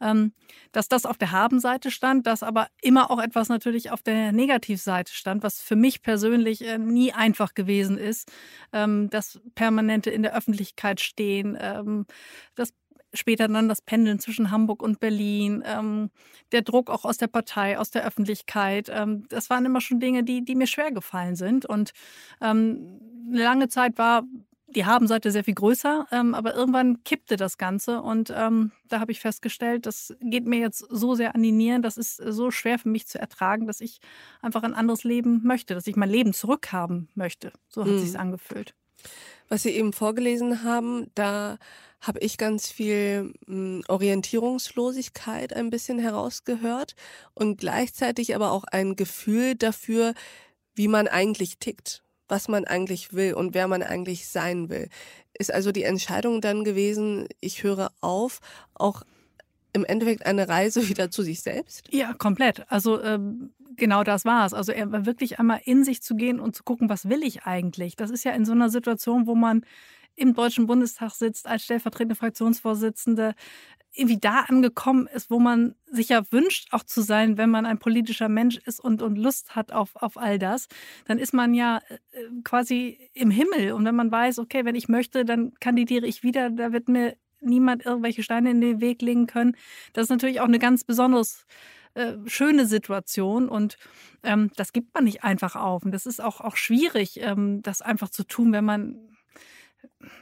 ähm, 0.00 0.32
dass 0.72 0.88
das 0.88 1.06
auf 1.06 1.18
der 1.18 1.32
Habenseite 1.32 1.90
stand, 1.90 2.26
dass 2.26 2.42
aber 2.42 2.68
immer 2.82 3.10
auch 3.10 3.20
etwas 3.20 3.48
natürlich 3.48 3.90
auf 3.90 4.02
der 4.02 4.32
Negativseite 4.32 5.12
stand, 5.12 5.42
was 5.42 5.60
für 5.60 5.76
mich 5.76 6.02
persönlich 6.02 6.66
äh, 6.66 6.78
nie 6.78 7.12
einfach 7.12 7.54
gewesen 7.54 7.98
ist. 7.98 8.30
Ähm, 8.72 9.10
das 9.10 9.40
Permanente 9.54 10.10
in 10.10 10.22
der 10.22 10.36
Öffentlichkeit 10.36 11.00
stehen, 11.00 11.56
ähm, 11.60 12.06
das 12.54 12.72
später 13.12 13.48
dann 13.48 13.68
das 13.68 13.82
Pendeln 13.82 14.18
zwischen 14.18 14.50
Hamburg 14.50 14.82
und 14.82 15.00
Berlin, 15.00 15.62
ähm, 15.66 16.10
der 16.52 16.62
Druck 16.62 16.90
auch 16.90 17.04
aus 17.04 17.18
der 17.18 17.28
Partei, 17.28 17.78
aus 17.78 17.90
der 17.90 18.06
Öffentlichkeit. 18.06 18.90
Ähm, 18.92 19.26
das 19.28 19.50
waren 19.50 19.64
immer 19.64 19.80
schon 19.80 20.00
Dinge, 20.00 20.24
die, 20.24 20.44
die 20.44 20.54
mir 20.54 20.66
schwer 20.66 20.92
gefallen 20.92 21.36
sind. 21.36 21.66
Und 21.66 21.92
ähm, 22.40 23.00
eine 23.28 23.42
lange 23.42 23.68
Zeit 23.68 23.98
war 23.98 24.24
die 24.74 24.84
Habenseite 24.84 25.30
sehr 25.30 25.44
viel 25.44 25.54
größer, 25.54 26.06
ähm, 26.12 26.34
aber 26.34 26.54
irgendwann 26.54 27.02
kippte 27.04 27.36
das 27.36 27.58
Ganze 27.58 28.00
und 28.02 28.32
ähm, 28.34 28.70
da 28.88 29.00
habe 29.00 29.12
ich 29.12 29.20
festgestellt, 29.20 29.86
das 29.86 30.14
geht 30.20 30.46
mir 30.46 30.60
jetzt 30.60 30.78
so 30.88 31.14
sehr 31.14 31.34
an 31.34 31.42
die 31.42 31.52
Nieren, 31.52 31.82
das 31.82 31.96
ist 31.96 32.16
so 32.16 32.50
schwer 32.50 32.78
für 32.78 32.88
mich 32.88 33.06
zu 33.06 33.18
ertragen, 33.18 33.66
dass 33.66 33.80
ich 33.80 34.00
einfach 34.40 34.62
ein 34.62 34.74
anderes 34.74 35.04
Leben 35.04 35.40
möchte, 35.44 35.74
dass 35.74 35.86
ich 35.86 35.96
mein 35.96 36.10
Leben 36.10 36.32
zurückhaben 36.32 37.08
möchte. 37.14 37.52
So 37.68 37.82
hat 37.82 37.90
mhm. 37.90 37.98
sich 37.98 38.18
angefühlt. 38.18 38.74
Was 39.48 39.64
Sie 39.64 39.70
eben 39.70 39.92
vorgelesen 39.92 40.62
haben, 40.62 41.10
da 41.14 41.58
habe 42.00 42.20
ich 42.20 42.38
ganz 42.38 42.70
viel 42.70 43.32
hm, 43.46 43.82
Orientierungslosigkeit 43.88 45.54
ein 45.54 45.70
bisschen 45.70 45.98
herausgehört 45.98 46.94
und 47.34 47.58
gleichzeitig 47.58 48.34
aber 48.34 48.52
auch 48.52 48.64
ein 48.64 48.96
Gefühl 48.96 49.54
dafür, 49.54 50.14
wie 50.74 50.88
man 50.88 51.08
eigentlich 51.08 51.58
tickt, 51.58 52.02
was 52.28 52.48
man 52.48 52.64
eigentlich 52.64 53.12
will 53.12 53.34
und 53.34 53.54
wer 53.54 53.68
man 53.68 53.82
eigentlich 53.82 54.28
sein 54.28 54.70
will. 54.70 54.88
Ist 55.38 55.52
also 55.52 55.72
die 55.72 55.84
Entscheidung 55.84 56.40
dann 56.40 56.64
gewesen, 56.64 57.28
ich 57.40 57.62
höre 57.62 57.90
auf, 58.00 58.40
auch 58.74 59.02
im 59.72 59.84
Endeffekt 59.84 60.26
eine 60.26 60.48
Reise 60.48 60.88
wieder 60.88 61.10
zu 61.10 61.22
sich 61.22 61.40
selbst? 61.42 61.92
Ja, 61.92 62.14
komplett. 62.14 62.64
Also 62.70 63.02
ähm, 63.02 63.52
genau 63.76 64.04
das 64.04 64.24
war 64.24 64.46
es. 64.46 64.54
Also 64.54 64.72
wirklich 64.72 65.38
einmal 65.38 65.60
in 65.64 65.84
sich 65.84 66.02
zu 66.02 66.14
gehen 66.14 66.40
und 66.40 66.56
zu 66.56 66.62
gucken, 66.62 66.88
was 66.88 67.08
will 67.08 67.22
ich 67.22 67.44
eigentlich? 67.44 67.96
Das 67.96 68.10
ist 68.10 68.24
ja 68.24 68.32
in 68.32 68.44
so 68.44 68.52
einer 68.52 68.70
Situation, 68.70 69.26
wo 69.26 69.34
man 69.34 69.64
im 70.20 70.34
Deutschen 70.34 70.66
Bundestag 70.66 71.12
sitzt 71.12 71.46
als 71.46 71.64
stellvertretende 71.64 72.14
Fraktionsvorsitzende, 72.14 73.34
irgendwie 73.92 74.18
da 74.18 74.40
angekommen 74.48 75.08
ist, 75.08 75.30
wo 75.30 75.40
man 75.40 75.74
sich 75.90 76.10
ja 76.10 76.22
wünscht, 76.30 76.68
auch 76.72 76.84
zu 76.84 77.00
sein, 77.00 77.38
wenn 77.38 77.50
man 77.50 77.66
ein 77.66 77.78
politischer 77.78 78.28
Mensch 78.28 78.58
ist 78.58 78.78
und, 78.78 79.02
und 79.02 79.16
Lust 79.16 79.56
hat 79.56 79.72
auf, 79.72 79.96
auf 79.96 80.16
all 80.16 80.38
das, 80.38 80.68
dann 81.06 81.18
ist 81.18 81.34
man 81.34 81.54
ja 81.54 81.80
äh, 81.88 81.98
quasi 82.44 83.10
im 83.14 83.30
Himmel. 83.30 83.72
Und 83.72 83.84
wenn 83.84 83.96
man 83.96 84.12
weiß, 84.12 84.38
okay, 84.38 84.64
wenn 84.64 84.76
ich 84.76 84.88
möchte, 84.88 85.24
dann 85.24 85.52
kandidiere 85.58 86.06
ich 86.06 86.22
wieder, 86.22 86.50
da 86.50 86.72
wird 86.72 86.88
mir 86.88 87.16
niemand 87.40 87.84
irgendwelche 87.84 88.22
Steine 88.22 88.50
in 88.50 88.60
den 88.60 88.80
Weg 88.80 89.02
legen 89.02 89.26
können. 89.26 89.56
Das 89.92 90.04
ist 90.04 90.10
natürlich 90.10 90.40
auch 90.40 90.48
eine 90.48 90.58
ganz 90.58 90.84
besonders 90.84 91.46
äh, 91.94 92.12
schöne 92.26 92.66
Situation 92.66 93.48
und 93.48 93.76
ähm, 94.22 94.52
das 94.54 94.72
gibt 94.72 94.94
man 94.94 95.04
nicht 95.04 95.24
einfach 95.24 95.56
auf. 95.56 95.84
Und 95.84 95.92
das 95.92 96.06
ist 96.06 96.22
auch, 96.22 96.40
auch 96.40 96.56
schwierig, 96.56 97.20
ähm, 97.22 97.62
das 97.62 97.82
einfach 97.82 98.10
zu 98.10 98.24
tun, 98.24 98.52
wenn 98.52 98.64
man 98.64 99.10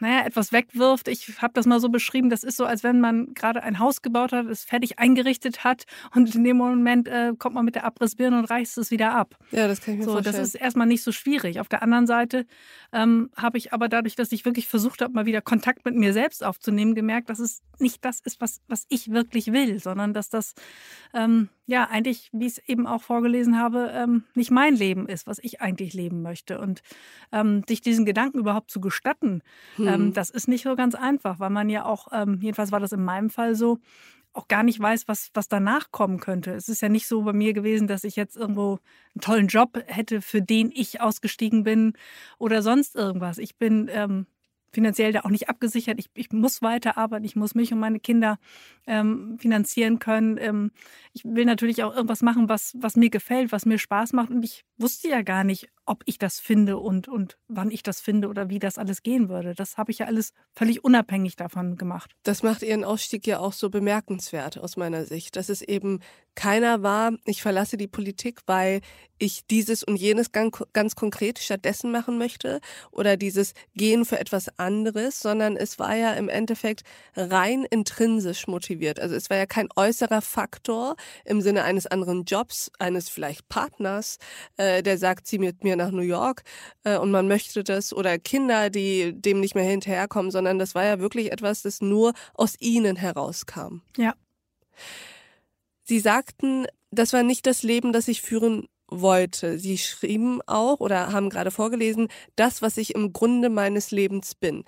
naja, 0.01 0.27
etwas 0.27 0.53
wegwirft. 0.53 1.09
Ich 1.09 1.41
habe 1.41 1.53
das 1.55 1.67
mal 1.67 1.81
so 1.81 1.89
beschrieben, 1.89 2.31
das 2.31 2.43
ist 2.43 2.57
so, 2.57 2.65
als 2.65 2.83
wenn 2.83 3.01
man 3.01 3.35
gerade 3.35 3.63
ein 3.63 3.79
Haus 3.79 4.03
gebaut 4.03 4.33
hat, 4.33 4.47
es 4.47 4.65
fertig 4.65 4.99
eingerichtet 4.99 5.65
hat 5.65 5.85
und 6.15 6.35
in 6.35 6.45
dem 6.45 6.57
Moment 6.57 7.09
äh, 7.09 7.33
kommt 7.39 7.55
man 7.55 7.65
mit 7.65 7.75
der 7.75 7.85
Abrissbirne 7.85 8.39
und 8.39 8.45
reißt 8.45 8.79
es 8.79 8.91
wieder 8.91 9.15
ab. 9.15 9.37
Ja, 9.51 9.69
das 9.69 9.81
kann 9.81 9.95
ich 9.95 10.01
mir 10.01 10.05
so, 10.05 10.13
vorstellen. 10.13 10.37
Das 10.37 10.47
ist 10.47 10.55
erstmal 10.55 10.87
nicht 10.87 11.03
so 11.03 11.13
schwierig. 11.13 11.61
Auf 11.61 11.69
der 11.69 11.83
anderen 11.83 12.07
Seite 12.07 12.47
ähm, 12.93 13.31
habe 13.37 13.59
ich 13.59 13.73
aber 13.73 13.89
dadurch, 13.89 14.17
dass 14.17 14.33
ich 14.33 14.45
wirklich 14.45 14.69
versucht 14.69 15.03
habe, 15.03 15.15
mal 15.15 15.27
wieder 15.27 15.41
Kontakt 15.43 15.85
mit 15.85 15.95
mir 15.95 16.13
selbst 16.13 16.45
aufzunehmen, 16.45 16.95
gemerkt, 16.95 17.31
dass 17.31 17.39
es 17.39 17.63
nicht 17.79 18.05
das 18.05 18.21
ist, 18.21 18.41
was, 18.41 18.61
was 18.69 18.85
ich 18.89 19.11
wirklich 19.13 19.53
will, 19.53 19.79
sondern 19.79 20.13
dass 20.13 20.29
das 20.29 20.55
ähm, 21.15 21.49
ja 21.67 21.85
eigentlich, 21.85 22.31
wie 22.33 22.47
ich 22.47 22.59
es 22.59 22.69
eben 22.69 22.87
auch 22.87 23.03
vorgelesen 23.03 23.59
habe, 23.59 23.93
ähm, 23.95 24.25
nicht 24.35 24.51
mein 24.51 24.75
Leben 24.75 25.07
ist, 25.07 25.27
was 25.27 25.39
ich 25.39 25.61
eigentlich 25.61 25.93
leben 25.93 26.23
möchte. 26.23 26.59
Und 26.59 26.83
ähm, 27.31 27.63
sich 27.69 27.83
diesen 27.83 28.05
Gedanken 28.05 28.39
überhaupt 28.39 28.71
zu 28.71 28.81
gestatten, 28.81 29.43
ähm, 29.79 29.87
hm. 29.87 30.12
das 30.12 30.31
ist 30.31 30.49
nicht 30.49 30.62
so 30.65 30.76
ganz 30.76 30.94
einfach, 30.94 31.41
weil 31.41 31.50
man 31.50 31.69
ja 31.69 31.85
auch, 31.85 32.09
ähm, 32.12 32.38
jedenfalls 32.41 32.73
war 32.73 32.81
das 32.81 32.93
in 32.93 33.05
meinem 33.05 33.31
Fall 33.31 33.55
so, 33.55 33.79
auch 34.32 34.47
gar 34.47 34.62
nicht 34.62 34.79
weiß, 34.79 35.09
was, 35.09 35.31
was 35.35 35.49
danach 35.49 35.91
kommen 35.91 36.20
könnte. 36.20 36.53
Es 36.53 36.69
ist 36.69 36.81
ja 36.81 36.88
nicht 36.88 37.09
so 37.09 37.23
bei 37.23 37.32
mir 37.32 37.53
gewesen, 37.53 37.88
dass 37.88 38.05
ich 38.05 38.15
jetzt 38.15 38.37
irgendwo 38.37 38.79
einen 39.15 39.20
tollen 39.20 39.47
Job 39.49 39.82
hätte, 39.87 40.23
für 40.23 40.43
den 40.43 40.70
ich 40.73 41.00
ausgestiegen 41.00 41.65
bin 41.65 41.94
oder 42.38 42.62
sonst 42.62 42.94
irgendwas. 42.94 43.38
Ich 43.38 43.56
bin 43.56 43.88
ähm, 43.91 44.26
finanziell 44.73 45.12
da 45.12 45.20
auch 45.20 45.31
nicht 45.31 45.49
abgesichert. 45.49 45.99
Ich, 45.99 46.11
ich 46.15 46.31
muss 46.32 46.62
weiterarbeiten, 46.62 47.25
ich 47.25 47.37
muss 47.37 47.55
mich 47.55 47.73
und 47.73 47.79
meine 47.79 48.00
Kinder 48.00 48.38
ähm, 48.87 49.38
finanzieren 49.38 49.99
können. 49.99 50.38
Ähm, 50.38 50.70
ich 51.12 51.25
will 51.25 51.44
natürlich 51.44 51.82
auch 51.82 51.94
irgendwas 51.94 52.23
machen, 52.23 52.49
was, 52.49 52.75
was 52.79 52.97
mir 52.97 53.11
gefällt, 53.11 53.53
was 53.53 53.67
mir 53.67 53.79
Spaß 53.79 54.12
macht. 54.12 54.31
Und 54.31 54.43
ich 54.43 54.65
wusste 54.76 55.09
ja 55.09 55.23
gar 55.23 55.44
nicht, 55.44 55.69
ob 55.85 56.02
ich 56.07 56.19
das 56.19 56.38
finde 56.38 56.78
und, 56.78 57.09
und 57.09 57.38
wann 57.49 57.71
ich 57.71 57.83
das 57.83 58.00
finde 58.00 58.28
oder 58.28 58.50
wie 58.50 58.59
das 58.59 58.78
alles 58.78 59.02
gehen 59.02 59.28
würde. 59.28 59.54
Das 59.54 59.78
habe 59.78 59.90
ich 59.90 59.99
ja 59.99 60.07
alles 60.07 60.33
völlig 60.54 60.85
unabhängig 60.85 61.37
davon 61.37 61.76
gemacht. 61.76 62.12
Das 62.23 62.43
macht 62.43 62.62
Ihren 62.62 62.85
Ausstieg 62.85 63.26
ja 63.26 63.38
auch 63.38 63.52
so 63.52 63.71
bemerkenswert 63.71 64.59
aus 64.59 64.76
meiner 64.76 65.04
Sicht, 65.04 65.37
dass 65.37 65.49
es 65.49 65.62
eben 65.62 66.00
keiner 66.38 66.85
war, 66.85 67.14
ich 67.25 67.42
verlasse 67.42 67.76
die 67.76 67.88
Politik, 67.88 68.42
weil 68.47 68.80
ich 69.18 69.45
dieses 69.49 69.83
und 69.83 69.97
jenes 69.97 70.30
ganz, 70.30 70.62
ganz 70.73 70.95
konkret 70.95 71.40
stattdessen 71.40 71.90
machen 71.90 72.16
möchte 72.16 72.61
oder 72.92 73.16
dieses 73.16 73.54
Gehen 73.75 74.04
für 74.04 74.21
etwas 74.21 74.57
anderes, 74.57 75.18
sondern 75.18 75.57
es 75.57 75.80
war 75.80 75.97
ja 75.97 76.12
im 76.12 76.28
Endeffekt 76.28 76.83
rein 77.16 77.64
intrinsisch 77.64 78.47
motiviert. 78.47 79.00
Also 79.00 79.16
es 79.16 79.30
war 79.30 79.37
ja 79.37 79.47
kein 79.47 79.66
äußerer 79.75 80.23
Faktor 80.23 80.95
im 81.25 81.40
Sinne 81.40 81.64
eines 81.64 81.88
anderen 81.88 82.23
Jobs, 82.23 82.71
eines 82.78 83.09
vielleicht 83.09 83.49
Partners, 83.49 84.18
äh, 84.59 84.85
der 84.85 84.97
sagt, 84.97 85.26
sie 85.26 85.40
mit 85.40 85.64
mir 85.64 85.75
nach 85.75 85.90
New 85.90 86.02
York 86.02 86.45
äh, 86.85 86.99
und 86.99 87.11
man 87.11 87.26
möchte 87.26 87.64
das 87.64 87.92
oder 87.92 88.16
Kinder, 88.21 88.71
die 88.71 89.12
dem 89.12 89.40
nicht 89.40 89.57
mehr 89.57 89.64
hinterherkommen, 89.64 90.30
sondern 90.30 90.61
das 90.61 90.76
war 90.76 90.85
ja 90.85 91.00
wirklich 91.00 91.33
etwas, 91.33 91.62
das 91.62 91.80
nur 91.80 92.12
aus 92.35 92.54
ihnen 92.61 92.95
herauskam. 92.95 93.80
Ja. 93.97 94.14
Sie 95.88 96.00
sagten, 96.00 96.66
das 96.90 97.14
war 97.14 97.23
nicht 97.23 97.47
das 97.47 97.62
Leben, 97.62 97.95
das 97.95 98.09
ich 98.09 98.21
führen 98.21 98.68
wollte. 98.88 99.59
Sie 99.59 99.78
schrieben 99.78 100.42
auch 100.47 100.80
oder 100.80 101.12
haben 101.12 101.30
gerade 101.30 101.50
vorgelesen, 101.50 102.09
das, 102.37 102.61
was 102.61 102.76
ich 102.76 102.95
im 102.95 103.14
Grunde 103.14 103.49
meines 103.49 103.90
Lebens 103.90 104.35
bin. 104.35 104.64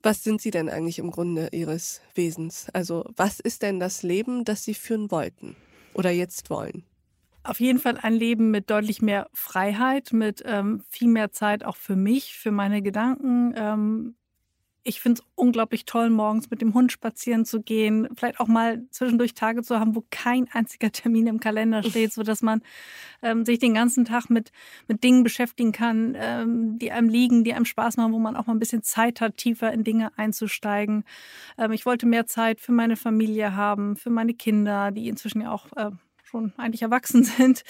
Was 0.00 0.22
sind 0.22 0.40
Sie 0.40 0.52
denn 0.52 0.68
eigentlich 0.68 1.00
im 1.00 1.10
Grunde 1.10 1.48
Ihres 1.50 2.02
Wesens? 2.14 2.68
Also 2.72 3.04
was 3.16 3.40
ist 3.40 3.62
denn 3.62 3.80
das 3.80 4.04
Leben, 4.04 4.44
das 4.44 4.62
Sie 4.62 4.74
führen 4.74 5.10
wollten 5.10 5.56
oder 5.92 6.12
jetzt 6.12 6.50
wollen? 6.50 6.84
Auf 7.42 7.58
jeden 7.58 7.80
Fall 7.80 7.98
ein 8.00 8.14
Leben 8.14 8.52
mit 8.52 8.70
deutlich 8.70 9.02
mehr 9.02 9.28
Freiheit, 9.32 10.12
mit 10.12 10.44
ähm, 10.46 10.84
viel 10.88 11.08
mehr 11.08 11.32
Zeit 11.32 11.64
auch 11.64 11.76
für 11.76 11.96
mich, 11.96 12.38
für 12.38 12.52
meine 12.52 12.80
Gedanken. 12.80 13.54
Ähm, 13.56 14.14
ich 14.88 15.00
finde 15.00 15.20
es 15.20 15.26
unglaublich 15.34 15.84
toll, 15.84 16.08
morgens 16.08 16.50
mit 16.50 16.62
dem 16.62 16.72
Hund 16.72 16.90
spazieren 16.90 17.44
zu 17.44 17.60
gehen, 17.60 18.08
vielleicht 18.16 18.40
auch 18.40 18.48
mal 18.48 18.82
zwischendurch 18.90 19.34
Tage 19.34 19.62
zu 19.62 19.78
haben, 19.78 19.94
wo 19.94 20.02
kein 20.10 20.48
einziger 20.52 20.90
Termin 20.90 21.26
im 21.26 21.40
Kalender 21.40 21.82
steht, 21.82 22.12
sodass 22.12 22.40
man 22.40 22.62
ähm, 23.22 23.44
sich 23.44 23.58
den 23.58 23.74
ganzen 23.74 24.06
Tag 24.06 24.30
mit, 24.30 24.50
mit 24.86 25.04
Dingen 25.04 25.24
beschäftigen 25.24 25.72
kann, 25.72 26.16
ähm, 26.18 26.78
die 26.78 26.90
einem 26.90 27.10
liegen, 27.10 27.44
die 27.44 27.52
einem 27.52 27.66
Spaß 27.66 27.98
machen, 27.98 28.12
wo 28.12 28.18
man 28.18 28.34
auch 28.34 28.46
mal 28.46 28.54
ein 28.54 28.58
bisschen 28.58 28.82
Zeit 28.82 29.20
hat, 29.20 29.36
tiefer 29.36 29.72
in 29.72 29.84
Dinge 29.84 30.10
einzusteigen. 30.16 31.04
Ähm, 31.58 31.72
ich 31.72 31.84
wollte 31.84 32.06
mehr 32.06 32.26
Zeit 32.26 32.60
für 32.60 32.72
meine 32.72 32.96
Familie 32.96 33.54
haben, 33.54 33.94
für 33.96 34.10
meine 34.10 34.32
Kinder, 34.32 34.90
die 34.90 35.08
inzwischen 35.08 35.42
ja 35.42 35.52
auch 35.52 35.66
äh, 35.76 35.90
schon 36.24 36.54
eigentlich 36.56 36.82
erwachsen 36.82 37.24
sind. 37.24 37.62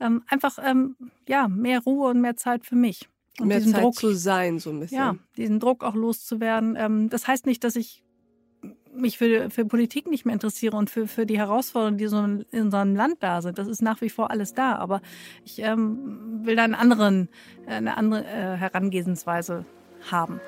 Ähm, 0.00 0.22
einfach 0.26 0.58
ähm, 0.64 0.96
ja, 1.28 1.48
mehr 1.48 1.80
Ruhe 1.80 2.08
und 2.08 2.22
mehr 2.22 2.36
Zeit 2.36 2.64
für 2.64 2.76
mich. 2.76 3.08
Und 3.40 3.48
Mehr 3.48 3.62
Zeit 3.62 3.82
Druck 3.82 3.94
zu 3.94 4.14
sein, 4.14 4.58
so 4.58 4.70
ein 4.70 4.80
bisschen. 4.80 4.98
Ja, 4.98 5.16
diesen 5.36 5.58
Druck 5.58 5.84
auch 5.84 5.94
loszuwerden. 5.94 6.76
Ähm, 6.78 7.08
das 7.08 7.26
heißt 7.26 7.46
nicht, 7.46 7.64
dass 7.64 7.76
ich 7.76 8.04
mich 8.94 9.18
für, 9.18 9.50
für 9.50 9.64
Politik 9.64 10.06
nicht 10.06 10.26
mehr 10.26 10.34
interessiere 10.34 10.76
und 10.76 10.90
für, 10.90 11.08
für 11.08 11.24
die 11.24 11.38
Herausforderungen, 11.38 11.98
die 11.98 12.06
so 12.08 12.22
in 12.22 12.44
unserem 12.52 12.94
Land 12.94 13.16
da 13.20 13.40
sind. 13.40 13.58
Das 13.58 13.68
ist 13.68 13.80
nach 13.80 14.00
wie 14.02 14.10
vor 14.10 14.30
alles 14.30 14.52
da. 14.52 14.76
Aber 14.76 15.00
ich 15.44 15.60
ähm, 15.60 16.40
will 16.44 16.56
da 16.56 16.64
einen 16.64 16.74
anderen, 16.74 17.28
eine 17.66 17.96
andere 17.96 18.24
äh, 18.24 18.56
Herangehensweise 18.56 19.64
haben. 20.10 20.40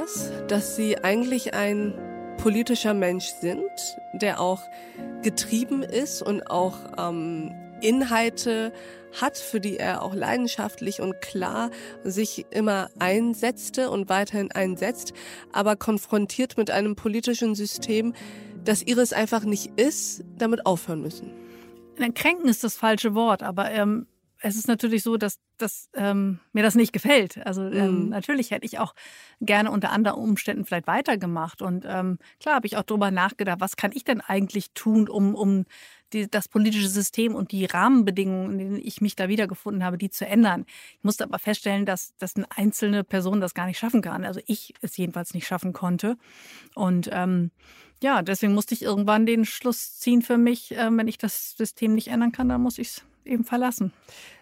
Das, 0.00 0.30
dass 0.48 0.76
Sie 0.76 0.98
eigentlich 0.98 1.54
ein 1.54 1.94
politischer 2.38 2.94
Mensch 2.94 3.26
sind, 3.40 3.70
der 4.12 4.40
auch 4.40 4.60
getrieben 5.22 5.82
ist 5.82 6.22
und 6.22 6.50
auch 6.50 6.76
ähm, 6.98 7.54
Inhalte 7.80 8.72
hat, 9.18 9.38
für 9.38 9.60
die 9.60 9.78
er 9.78 10.02
auch 10.02 10.14
leidenschaftlich 10.14 11.00
und 11.00 11.20
klar 11.22 11.70
sich 12.04 12.46
immer 12.50 12.90
einsetzte 12.98 13.90
und 13.90 14.08
weiterhin 14.08 14.52
einsetzt, 14.52 15.14
aber 15.52 15.76
konfrontiert 15.76 16.58
mit 16.58 16.70
einem 16.70 16.94
politischen 16.94 17.54
System, 17.54 18.12
das 18.64 18.82
ihres 18.82 19.12
einfach 19.12 19.44
nicht 19.44 19.78
ist, 19.80 20.24
damit 20.36 20.66
aufhören 20.66 21.00
müssen. 21.00 21.32
Kränken 22.14 22.48
ist 22.48 22.62
das 22.62 22.76
falsche 22.76 23.14
Wort, 23.14 23.42
aber 23.42 23.70
ähm, 23.70 24.06
es 24.40 24.56
ist 24.56 24.68
natürlich 24.68 25.02
so, 25.02 25.16
dass, 25.16 25.38
dass 25.56 25.88
ähm, 25.94 26.40
mir 26.52 26.62
das 26.62 26.74
nicht 26.74 26.92
gefällt. 26.92 27.44
Also 27.46 27.62
ähm, 27.62 28.04
mhm. 28.04 28.08
natürlich 28.10 28.50
hätte 28.50 28.66
ich 28.66 28.78
auch 28.78 28.94
gerne 29.40 29.70
unter 29.70 29.90
anderen 29.90 30.20
Umständen 30.20 30.64
vielleicht 30.64 30.86
weitergemacht. 30.86 31.62
Und 31.62 31.84
ähm, 31.86 32.18
klar 32.40 32.56
habe 32.56 32.66
ich 32.66 32.76
auch 32.76 32.82
darüber 32.82 33.10
nachgedacht, 33.10 33.60
was 33.60 33.76
kann 33.76 33.92
ich 33.94 34.04
denn 34.04 34.20
eigentlich 34.20 34.72
tun, 34.72 35.08
um, 35.08 35.34
um 35.34 35.64
die, 36.12 36.30
das 36.30 36.48
politische 36.48 36.88
System 36.88 37.34
und 37.34 37.50
die 37.50 37.64
Rahmenbedingungen, 37.64 38.52
in 38.52 38.58
denen 38.58 38.80
ich 38.82 39.00
mich 39.00 39.16
da 39.16 39.28
wiedergefunden 39.28 39.82
habe, 39.82 39.98
die 39.98 40.10
zu 40.10 40.26
ändern. 40.26 40.66
Ich 40.98 41.04
musste 41.04 41.24
aber 41.24 41.38
feststellen, 41.38 41.86
dass, 41.86 42.14
dass 42.18 42.36
eine 42.36 42.46
einzelne 42.54 43.04
Person 43.04 43.40
das 43.40 43.54
gar 43.54 43.66
nicht 43.66 43.78
schaffen 43.78 44.02
kann. 44.02 44.24
Also 44.24 44.40
ich 44.46 44.74
es 44.82 44.96
jedenfalls 44.96 45.34
nicht 45.34 45.46
schaffen 45.46 45.72
konnte. 45.72 46.16
Und 46.74 47.08
ähm, 47.10 47.50
ja, 48.02 48.20
deswegen 48.20 48.54
musste 48.54 48.74
ich 48.74 48.82
irgendwann 48.82 49.24
den 49.24 49.46
Schluss 49.46 49.98
ziehen 49.98 50.20
für 50.20 50.36
mich, 50.36 50.72
äh, 50.72 50.90
wenn 50.90 51.08
ich 51.08 51.16
das 51.16 51.56
System 51.56 51.94
nicht 51.94 52.08
ändern 52.08 52.32
kann, 52.32 52.50
dann 52.50 52.60
muss 52.60 52.78
ich 52.78 52.88
es 52.88 53.02
eben 53.26 53.44
verlassen. 53.44 53.92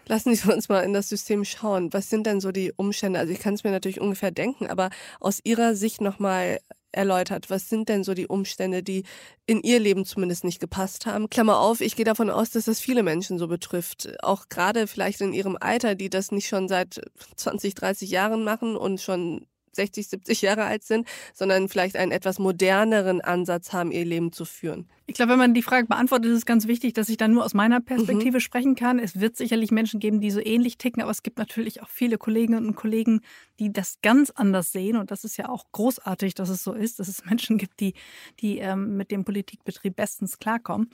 Lassen 0.06 0.34
Sie 0.34 0.52
uns 0.52 0.68
mal 0.68 0.80
in 0.80 0.92
das 0.92 1.08
System 1.08 1.44
schauen. 1.44 1.92
Was 1.92 2.10
sind 2.10 2.26
denn 2.26 2.40
so 2.40 2.52
die 2.52 2.72
Umstände? 2.76 3.18
Also 3.18 3.32
ich 3.32 3.40
kann 3.40 3.54
es 3.54 3.64
mir 3.64 3.70
natürlich 3.70 4.00
ungefähr 4.00 4.30
denken, 4.30 4.66
aber 4.66 4.90
aus 5.20 5.40
Ihrer 5.44 5.74
Sicht 5.74 6.00
nochmal 6.00 6.58
erläutert. 6.92 7.50
Was 7.50 7.68
sind 7.68 7.88
denn 7.88 8.04
so 8.04 8.14
die 8.14 8.26
Umstände, 8.26 8.82
die 8.82 9.04
in 9.46 9.62
Ihr 9.62 9.80
Leben 9.80 10.04
zumindest 10.04 10.44
nicht 10.44 10.60
gepasst 10.60 11.06
haben? 11.06 11.28
Klammer 11.28 11.58
auf, 11.58 11.80
ich 11.80 11.96
gehe 11.96 12.04
davon 12.04 12.30
aus, 12.30 12.50
dass 12.50 12.66
das 12.66 12.80
viele 12.80 13.02
Menschen 13.02 13.38
so 13.38 13.48
betrifft. 13.48 14.12
Auch 14.22 14.48
gerade 14.48 14.86
vielleicht 14.86 15.20
in 15.20 15.32
Ihrem 15.32 15.56
Alter, 15.60 15.94
die 15.94 16.10
das 16.10 16.30
nicht 16.30 16.48
schon 16.48 16.68
seit 16.68 17.00
20, 17.36 17.74
30 17.74 18.10
Jahren 18.10 18.44
machen 18.44 18.76
und 18.76 19.00
schon 19.00 19.46
60, 19.76 20.08
70 20.08 20.42
Jahre 20.42 20.64
alt 20.64 20.84
sind, 20.84 21.06
sondern 21.32 21.68
vielleicht 21.68 21.96
einen 21.96 22.12
etwas 22.12 22.38
moderneren 22.38 23.20
Ansatz 23.20 23.72
haben, 23.72 23.92
ihr 23.92 24.04
Leben 24.04 24.32
zu 24.32 24.44
führen. 24.44 24.88
Ich 25.06 25.14
glaube, 25.16 25.32
wenn 25.32 25.38
man 25.38 25.52
die 25.52 25.62
Frage 25.62 25.86
beantwortet, 25.86 26.30
ist 26.30 26.38
es 26.38 26.46
ganz 26.46 26.66
wichtig, 26.66 26.94
dass 26.94 27.10
ich 27.10 27.18
dann 27.18 27.32
nur 27.32 27.44
aus 27.44 27.52
meiner 27.52 27.80
Perspektive 27.80 28.38
mhm. 28.38 28.40
sprechen 28.40 28.74
kann. 28.74 28.98
Es 28.98 29.20
wird 29.20 29.36
sicherlich 29.36 29.70
Menschen 29.70 30.00
geben, 30.00 30.20
die 30.20 30.30
so 30.30 30.40
ähnlich 30.40 30.78
ticken, 30.78 31.02
aber 31.02 31.10
es 31.10 31.22
gibt 31.22 31.36
natürlich 31.36 31.82
auch 31.82 31.88
viele 31.90 32.16
Kolleginnen 32.16 32.66
und 32.66 32.74
Kollegen, 32.74 33.20
die 33.58 33.70
das 33.70 33.96
ganz 34.02 34.30
anders 34.30 34.72
sehen. 34.72 34.96
Und 34.96 35.10
das 35.10 35.24
ist 35.24 35.36
ja 35.36 35.50
auch 35.50 35.66
großartig, 35.72 36.34
dass 36.34 36.48
es 36.48 36.64
so 36.64 36.72
ist, 36.72 37.00
dass 37.00 37.08
es 37.08 37.24
Menschen 37.26 37.58
gibt, 37.58 37.80
die, 37.80 37.92
die 38.40 38.58
ähm, 38.58 38.96
mit 38.96 39.10
dem 39.10 39.24
Politikbetrieb 39.24 39.94
bestens 39.94 40.38
klarkommen. 40.38 40.88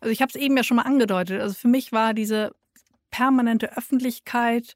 Also 0.00 0.10
ich 0.10 0.20
habe 0.20 0.30
es 0.30 0.36
eben 0.36 0.56
ja 0.56 0.64
schon 0.64 0.76
mal 0.76 0.82
angedeutet. 0.82 1.40
Also 1.40 1.54
für 1.54 1.68
mich 1.68 1.92
war 1.92 2.12
diese 2.12 2.50
permanente 3.10 3.76
Öffentlichkeit 3.76 4.74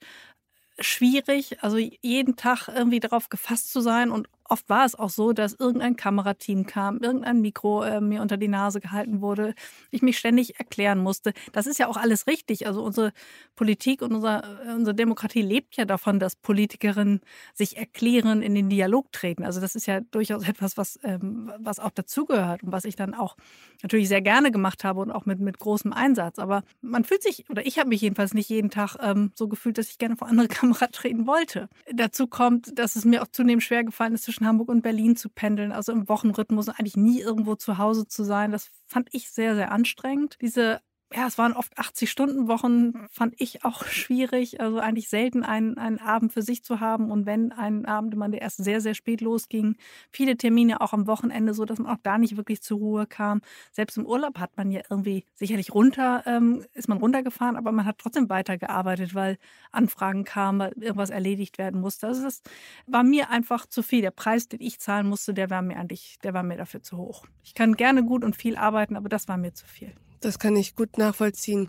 schwierig, 0.81 1.63
also 1.63 1.77
jeden 1.79 2.37
Tag 2.37 2.69
irgendwie 2.69 3.01
darauf 3.01 3.29
gefasst 3.29 3.73
zu 3.73 3.81
sein 3.81 4.11
und 4.11 4.29
oft 4.49 4.69
war 4.69 4.85
es 4.85 4.95
auch 4.95 5.11
so, 5.11 5.33
dass 5.33 5.55
irgendein 5.55 5.97
Kamerateam 5.97 6.67
kam, 6.67 6.99
irgendein 6.99 7.41
Mikro 7.41 7.83
äh, 7.83 8.01
mir 8.01 8.23
unter 8.23 8.37
die 8.37 8.49
Nase 8.49 8.81
gehalten 8.81 9.21
wurde, 9.21 9.55
ich 9.91 10.03
mich 10.03 10.19
ständig 10.19 10.59
erklären 10.59 10.99
musste. 10.99 11.33
Das 11.53 11.67
ist 11.67 11.79
ja 11.79 11.87
auch 11.87 11.97
alles 11.97 12.27
richtig. 12.27 12.67
Also 12.67 12.83
unsere 12.83 13.13
Politik 13.55 14.03
und 14.03 14.13
unser, 14.15 14.43
äh, 14.67 14.75
unsere 14.75 14.95
Demokratie 14.95 15.43
lebt 15.43 15.77
ja 15.77 15.85
davon, 15.85 16.19
dass 16.19 16.37
Politikerinnen 16.37 17.21
sich 17.55 17.77
erklären, 17.77 18.43
in 18.43 18.55
den 18.55 18.69
Dialog 18.69 19.13
treten. 19.13 19.45
Also 19.45 19.61
das 19.61 19.75
ist 19.75 19.87
ja 19.87 20.01
durchaus 20.01 20.49
etwas, 20.49 20.77
was, 20.77 20.99
ähm, 21.03 21.53
was 21.59 21.79
auch 21.79 21.91
dazugehört 21.91 22.63
und 22.63 22.73
was 22.73 22.85
ich 22.85 22.97
dann 22.97 23.15
auch 23.15 23.37
natürlich 23.83 24.09
sehr 24.09 24.23
gerne 24.23 24.51
gemacht 24.51 24.85
habe 24.85 25.01
und 25.01 25.11
auch 25.11 25.27
mit, 25.27 25.41
mit 25.41 25.59
großem 25.59 25.93
Einsatz. 25.93 26.39
Aber 26.39 26.63
man 26.81 27.05
fühlt 27.05 27.23
sich, 27.23 27.49
oder 27.51 27.67
ich 27.67 27.79
habe 27.79 27.91
mich 27.91 28.01
jedenfalls 28.01 28.35
nicht 28.35 28.49
jeden 28.49 28.71
Tag 28.71 28.97
ähm, 29.01 29.33
so 29.35 29.49
gefühlt, 29.49 29.79
dass 29.79 29.91
ich 29.91 29.99
gerne 29.99 30.17
vor 30.17 30.29
andere 30.29 30.49
Kamera 30.49 30.87
treten 30.87 31.27
wollte. 31.27 31.69
Dazu 31.93 32.27
kommt, 32.27 32.79
dass 32.79 32.97
es 32.97 33.05
mir 33.05 33.23
auch 33.23 33.29
zunehmend 33.29 33.63
schwer 33.63 33.85
gefallen 33.85 34.15
ist, 34.15 34.25
zwischen 34.39 34.47
Hamburg 34.47 34.69
und 34.69 34.83
Berlin 34.83 35.17
zu 35.17 35.29
pendeln, 35.29 35.73
also 35.73 35.93
im 35.93 36.09
Wochenrhythmus 36.09 36.69
eigentlich 36.69 36.97
nie 36.97 37.21
irgendwo 37.21 37.57
zu 37.57 37.79
Hause 37.79 38.07
zu 38.07 38.25
sein. 38.25 38.53
Das 38.53 38.71
fand 38.87 39.09
ich 39.13 39.31
sehr, 39.31 39.55
sehr 39.55 39.73
anstrengend. 39.73 40.39
Diese 40.41 40.81
ja, 41.15 41.27
es 41.27 41.39
waren 41.39 41.55
oft 41.55 41.79
80-Stunden-Wochen, 41.79 43.09
fand 43.11 43.35
ich 43.41 43.65
auch 43.65 43.85
schwierig. 43.87 44.61
Also 44.61 44.79
eigentlich 44.79 45.09
selten 45.09 45.43
einen, 45.43 45.79
einen 45.79 45.99
Abend 45.99 46.33
für 46.33 46.43
sich 46.43 46.63
zu 46.63 46.81
haben. 46.81 47.11
Und 47.11 47.25
wenn 47.25 47.53
einen 47.53 47.87
Abend 47.87 48.13
immer 48.13 48.29
der 48.29 48.43
erst 48.43 48.63
sehr, 48.63 48.81
sehr 48.81 48.95
spät 48.95 49.23
losging, 49.23 49.77
viele 50.11 50.37
Termine 50.37 50.81
auch 50.83 50.93
am 50.93 51.07
Wochenende, 51.07 51.55
so 51.55 51.65
dass 51.65 51.79
man 51.79 51.93
auch 51.93 52.01
da 52.03 52.19
nicht 52.19 52.37
wirklich 52.37 52.63
zur 52.63 52.79
Ruhe 52.79 53.07
kam. 53.07 53.41
Selbst 53.73 53.97
im 53.97 54.05
Urlaub 54.05 54.39
hat 54.39 54.57
man 54.57 54.71
ja 54.71 54.83
irgendwie 54.91 55.25
sicherlich 55.35 55.73
runter, 55.75 56.23
ähm, 56.27 56.65
ist 56.75 56.89
man 56.89 56.99
runtergefahren, 56.99 57.57
aber 57.57 57.73
man 57.73 57.87
hat 57.87 57.99
trotzdem 57.99 58.29
weitergearbeitet, 58.29 59.15
weil 59.15 59.39
Anfragen 59.73 60.25
kamen, 60.25 60.59
weil 60.59 60.73
irgendwas 60.73 61.11
erledigt 61.11 61.57
werden 61.57 61.81
musste. 61.81 62.07
Also 62.07 62.23
das 62.23 62.43
war 62.87 63.03
mir 63.03 63.31
einfach 63.31 63.67
zu 63.67 63.83
viel. 63.83 64.03
Der 64.03 64.11
Preis, 64.11 64.49
den 64.49 64.61
ich 64.61 64.79
zahlen 64.79 65.09
musste, 65.09 65.33
der 65.33 65.49
war 65.49 65.63
mir 65.63 65.79
eigentlich, 65.79 66.19
der 66.23 66.35
war 66.35 66.43
mir 66.43 66.59
dafür 66.59 66.83
zu 66.83 66.99
hoch. 66.99 67.25
Ich 67.43 67.55
kann 67.55 67.77
gerne 67.77 68.05
gut 68.05 68.25
und 68.25 68.37
viel 68.37 68.57
arbeiten, 68.57 68.95
aber 68.97 69.09
das 69.09 69.27
war 69.29 69.39
mir 69.39 69.55
zu 69.55 69.67
viel. 69.67 69.95
Das 70.21 70.39
kann 70.39 70.57
ich 70.57 70.75
gut 70.75 70.99
nachvollziehen. 70.99 71.69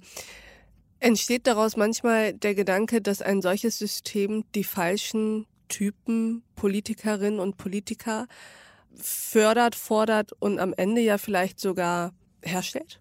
Entsteht 0.99 1.47
daraus 1.47 1.77
manchmal 1.77 2.33
der 2.33 2.55
Gedanke, 2.55 3.01
dass 3.01 3.21
ein 3.21 3.41
solches 3.41 3.77
System 3.77 4.43
die 4.53 4.63
falschen 4.63 5.45
Typen 5.69 6.43
Politikerinnen 6.55 7.39
und 7.39 7.57
Politiker 7.57 8.27
fördert, 8.95 9.75
fordert 9.75 10.33
und 10.39 10.59
am 10.59 10.73
Ende 10.75 11.01
ja 11.01 11.17
vielleicht 11.17 11.59
sogar 11.59 12.13
herstellt? 12.41 12.99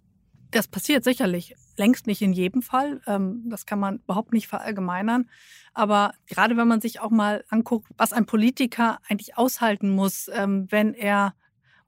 Das 0.50 0.68
passiert 0.68 1.04
sicherlich. 1.04 1.54
Längst 1.76 2.06
nicht 2.06 2.22
in 2.22 2.32
jedem 2.32 2.62
Fall. 2.62 3.00
Ähm, 3.06 3.44
das 3.46 3.66
kann 3.66 3.78
man 3.78 3.98
überhaupt 3.98 4.32
nicht 4.32 4.48
verallgemeinern. 4.48 5.28
Aber 5.74 6.14
gerade 6.26 6.56
wenn 6.56 6.68
man 6.68 6.80
sich 6.80 7.00
auch 7.00 7.10
mal 7.10 7.44
anguckt, 7.50 7.88
was 7.96 8.12
ein 8.12 8.26
Politiker 8.26 8.98
eigentlich 9.08 9.36
aushalten 9.36 9.90
muss, 9.90 10.30
ähm, 10.32 10.66
wenn 10.70 10.94
er 10.94 11.34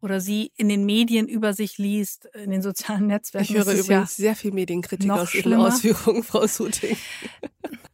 oder 0.00 0.20
sie 0.20 0.52
in 0.56 0.68
den 0.68 0.84
Medien 0.84 1.28
über 1.28 1.52
sich 1.52 1.78
liest, 1.78 2.26
in 2.34 2.50
den 2.50 2.62
sozialen 2.62 3.06
Netzwerken. 3.06 3.52
Ich 3.52 3.56
höre 3.56 3.72
übrigens 3.72 3.88
ja 3.88 4.06
sehr 4.06 4.36
viel 4.36 4.52
Medienkritik 4.52 5.10
aus 5.10 5.34
Ihren 5.34 5.54
Ausführungen, 5.54 6.22
Frau 6.24 6.46
Suting. 6.46 6.96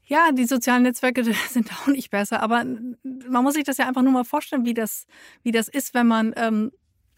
Ja, 0.07 0.31
die 0.33 0.47
sozialen 0.47 0.85
Netzwerke 0.85 1.25
sind 1.51 1.73
auch 1.73 1.89
nicht 1.89 2.11
besser, 2.11 2.43
aber 2.43 2.65
man 2.65 3.45
muss 3.45 3.55
sich 3.55 3.65
das 3.65 3.79
ja 3.79 3.89
einfach 3.89 4.03
nur 4.03 4.13
mal 4.13 4.25
vorstellen, 4.25 4.65
wie 4.65 4.75
das, 4.75 5.07
wie 5.43 5.53
das 5.53 5.69
ist, 5.69 5.95
wenn 5.95 6.07
man 6.07 6.33
ähm, 6.37 6.71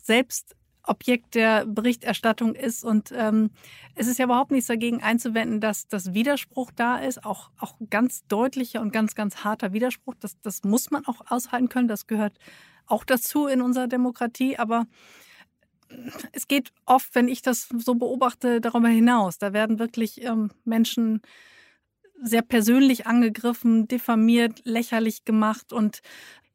selbst 0.03 0.57
Objekt 0.83 1.35
der 1.35 1.67
Berichterstattung 1.67 2.55
ist. 2.55 2.85
Und 2.85 3.13
ähm, 3.15 3.51
es 3.95 4.07
ist 4.07 4.19
ja 4.19 4.25
überhaupt 4.25 4.51
nichts 4.51 4.69
dagegen 4.69 5.03
einzuwenden, 5.03 5.61
dass 5.61 5.89
das 5.89 6.15
Widerspruch 6.15 6.71
da 6.75 6.99
ist, 6.99 7.25
auch, 7.25 7.51
auch 7.59 7.75
ganz 7.91 8.27
deutlicher 8.27 8.81
und 8.81 8.93
ganz, 8.93 9.15
ganz 9.15 9.45
harter 9.45 9.73
Widerspruch. 9.73 10.15
Das, 10.21 10.41
das 10.41 10.65
muss 10.65 10.91
man 10.91 11.07
auch 11.07 11.21
aushalten 11.29 11.69
können. 11.69 11.89
Das 11.89 12.07
gehört 12.07 12.39
auch 12.87 13.05
dazu 13.05 13.47
in 13.47 13.61
unserer 13.61 13.89
Demokratie, 13.89 14.59
aber 14.59 14.87
es 16.33 16.49
geht 16.49 16.73
oft, 16.87 17.15
wenn 17.15 17.29
ich 17.29 17.43
das 17.43 17.69
so 17.77 17.95
beobachte, 17.95 18.61
darüber 18.61 18.89
hinaus. 18.89 19.39
Da 19.39 19.53
werden 19.53 19.79
wirklich 19.79 20.23
ähm, 20.23 20.51
Menschen 20.65 21.23
sehr 22.23 22.43
persönlich 22.43 23.07
angegriffen, 23.07 23.89
diffamiert, 23.89 24.61
lächerlich 24.65 25.25
gemacht 25.25 25.73
und 25.73 26.01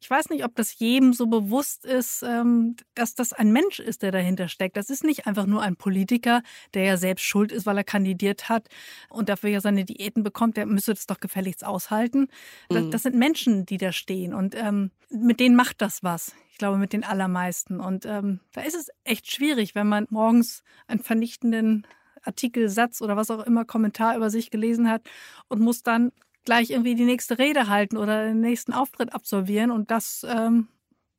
ich 0.04 0.10
weiß 0.10 0.32
nicht, 0.32 0.44
ob 0.44 0.54
das 0.56 0.78
jedem 0.80 1.14
so 1.14 1.28
bewusst 1.28 1.86
ist, 1.86 2.24
ähm, 2.24 2.76
dass 2.94 3.16
das 3.16 3.32
ein 3.32 3.54
Mensch 3.54 3.80
ist, 3.80 4.02
der 4.02 4.12
dahinter 4.12 4.50
steckt. 4.50 4.76
Das 4.76 4.90
ist 4.90 5.06
nicht 5.06 5.28
einfach 5.28 5.46
nur 5.46 5.62
ein 5.62 5.78
Politiker, 5.78 6.44
der 6.74 6.84
ja 6.84 6.98
selbst 6.98 7.24
schuld 7.24 7.54
ist, 7.54 7.66
weil 7.66 7.78
er 7.78 7.86
kandidiert 7.86 8.50
hat 8.50 8.68
und 9.08 9.30
dafür 9.30 9.50
ja 9.50 9.62
seine 9.62 9.86
Diäten 9.86 10.22
bekommt. 10.22 10.58
Der 10.58 10.66
müsste 10.66 10.94
das 10.94 11.08
doch 11.08 11.22
gefälligst 11.22 11.66
aushalten. 11.66 12.28
Das, 12.68 12.84
mhm. 12.84 12.92
das 12.92 13.04
sind 13.04 13.16
Menschen, 13.16 13.66
die 13.66 13.78
da 13.78 13.94
stehen 13.94 14.34
und 14.34 14.56
ähm, 14.56 14.92
mit 15.10 15.40
denen 15.40 15.56
macht 15.56 15.82
das 15.82 16.04
was. 16.04 16.36
Ich 16.52 16.58
glaube, 16.58 16.78
mit 16.78 16.92
den 16.92 17.06
allermeisten. 17.06 17.80
Und 17.80 18.06
ähm, 18.06 18.42
da 18.52 18.60
ist 18.60 18.76
es 18.76 18.90
echt 19.06 19.32
schwierig, 19.32 19.74
wenn 19.74 19.88
man 19.88 20.06
morgens 20.10 20.64
einen 20.86 21.00
vernichtenden 21.00 21.88
Artikel, 22.24 22.68
Satz 22.68 23.02
oder 23.02 23.16
was 23.16 23.32
auch 23.32 23.46
immer 23.46 23.64
Kommentar 23.64 24.18
über 24.18 24.30
sich 24.30 24.52
gelesen 24.52 24.90
hat 24.90 25.04
und 25.48 25.62
muss 25.62 25.82
dann 25.82 26.12
gleich 26.46 26.72
irgendwie 26.72 26.96
die 26.96 27.06
nächste 27.06 27.38
Rede 27.38 27.68
halten 27.68 27.98
oder 27.98 28.26
den 28.26 28.42
nächsten 28.42 28.74
Auftritt 28.74 29.14
absolvieren 29.14 29.72
und 29.72 29.92
das 29.92 30.26
ähm, 30.30 30.68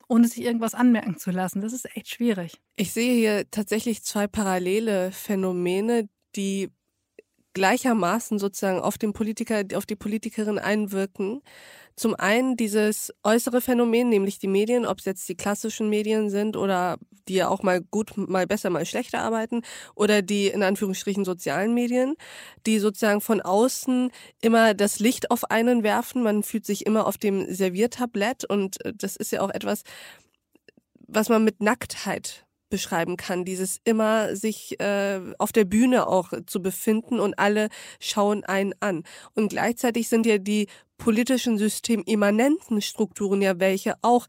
ohne 0.09 0.28
sich 0.28 0.43
irgendwas 0.45 0.75
anmerken 0.75 1.19
zu 1.19 1.31
lassen. 1.31 1.61
Das 1.61 1.73
ist 1.73 1.97
echt 1.97 2.09
schwierig. 2.09 2.61
Ich 2.76 2.93
sehe 2.93 3.14
hier 3.14 3.50
tatsächlich 3.50 4.02
zwei 4.02 4.26
parallele 4.26 5.12
Phänomene, 5.12 6.09
die 6.37 6.71
gleichermaßen 7.54 8.38
sozusagen 8.38 8.80
auf 8.80 8.99
den 8.99 9.12
Politiker, 9.12 9.62
auf 9.75 9.87
die 9.87 9.96
Politikerin 9.96 10.58
einwirken. 10.58 11.40
Zum 11.96 12.14
einen 12.14 12.56
dieses 12.56 13.12
äußere 13.23 13.61
Phänomen, 13.61 14.08
nämlich 14.08 14.40
die 14.40 14.49
Medien, 14.49 14.84
ob 14.84 14.99
es 14.99 15.04
jetzt 15.04 15.28
die 15.28 15.37
klassischen 15.37 15.88
Medien 15.88 16.28
sind 16.28 16.56
oder 16.56 16.99
die 17.28 17.34
ja 17.34 17.49
auch 17.49 17.62
mal 17.62 17.80
gut, 17.80 18.16
mal 18.16 18.46
besser, 18.46 18.68
mal 18.68 18.84
schlechter 18.84 19.20
arbeiten 19.20 19.62
oder 19.94 20.20
die 20.20 20.49
in 20.49 20.62
Anführungsstrichen 20.62 21.25
sozialen 21.25 21.73
Medien, 21.73 22.16
die 22.66 22.80
sozusagen 22.80 23.20
von 23.20 23.40
außen 23.40 24.11
immer 24.42 24.75
das 24.75 24.99
Licht 24.99 25.30
auf 25.30 25.50
einen 25.50 25.84
werfen. 25.84 26.23
Man 26.25 26.42
fühlt 26.42 26.66
sich 26.66 26.84
immer 26.84 27.06
auf 27.06 27.16
dem 27.16 27.46
Serviertablett 27.52 28.44
und 28.44 28.84
äh, 28.84 28.92
das 28.94 29.16
ist 29.16 29.30
ja 29.30 29.40
auch 29.40 29.50
etwas, 29.50 29.84
was 31.06 31.28
man 31.28 31.44
mit 31.44 31.62
Nacktheit 31.62 32.44
beschreiben 32.71 33.16
kann, 33.16 33.44
dieses 33.44 33.80
immer 33.85 34.35
sich 34.37 34.80
äh, 34.80 35.21
auf 35.38 35.52
der 35.52 35.64
Bühne 35.64 36.06
auch 36.06 36.33
zu 36.47 36.61
befinden 36.61 37.21
und 37.21 37.38
alle 37.38 37.68
schauen 38.00 38.44
einen 38.44 38.75
an. 38.80 39.04
Und 39.35 39.49
gleichzeitig 39.49 40.09
sind 40.09 40.26
ja 40.26 40.38
die 40.38 40.68
politischen 40.99 41.59
systemimmanenten 41.59 42.80
Strukturen 42.80 43.42
ja 43.42 43.59
welche 43.61 43.94
auch, 44.02 44.26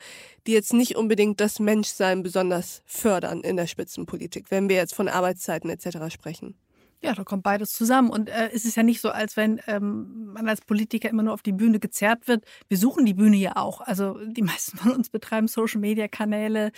die 0.47 0.53
jetzt 0.53 0.73
nicht 0.73 0.95
unbedingt 0.95 1.39
das 1.39 1.59
Menschsein 1.59 2.23
besonders 2.23 2.81
fördern 2.85 3.41
in 3.41 3.55
der 3.55 3.67
Spitzenpolitik, 3.67 4.51
wenn 4.51 4.69
wir 4.69 4.75
jetzt 4.75 4.95
von 4.95 5.07
Arbeitszeiten 5.07 5.69
etc. 5.69 6.13
sprechen. 6.13 6.55
Ja, 7.05 7.13
da 7.13 7.23
kommt 7.23 7.43
beides 7.43 7.71
zusammen. 7.71 8.09
Und 8.09 8.29
äh, 8.29 8.49
es 8.53 8.65
ist 8.65 8.75
ja 8.75 8.83
nicht 8.83 9.01
so, 9.01 9.09
als 9.09 9.37
wenn 9.37 9.61
ähm, 9.67 10.33
man 10.33 10.47
als 10.47 10.61
Politiker 10.61 11.09
immer 11.09 11.23
nur 11.23 11.33
auf 11.33 11.41
die 11.41 11.51
Bühne 11.51 11.79
gezerrt 11.79 12.27
wird. 12.27 12.45
Wir 12.67 12.77
suchen 12.77 13.05
die 13.05 13.13
Bühne 13.13 13.37
ja 13.37 13.55
auch. 13.55 13.81
Also 13.81 14.17
die 14.25 14.41
meisten 14.41 14.77
von 14.77 14.91
uns 14.91 15.09
betreiben 15.09 15.47
Social-Media-Kanäle. 15.47 16.71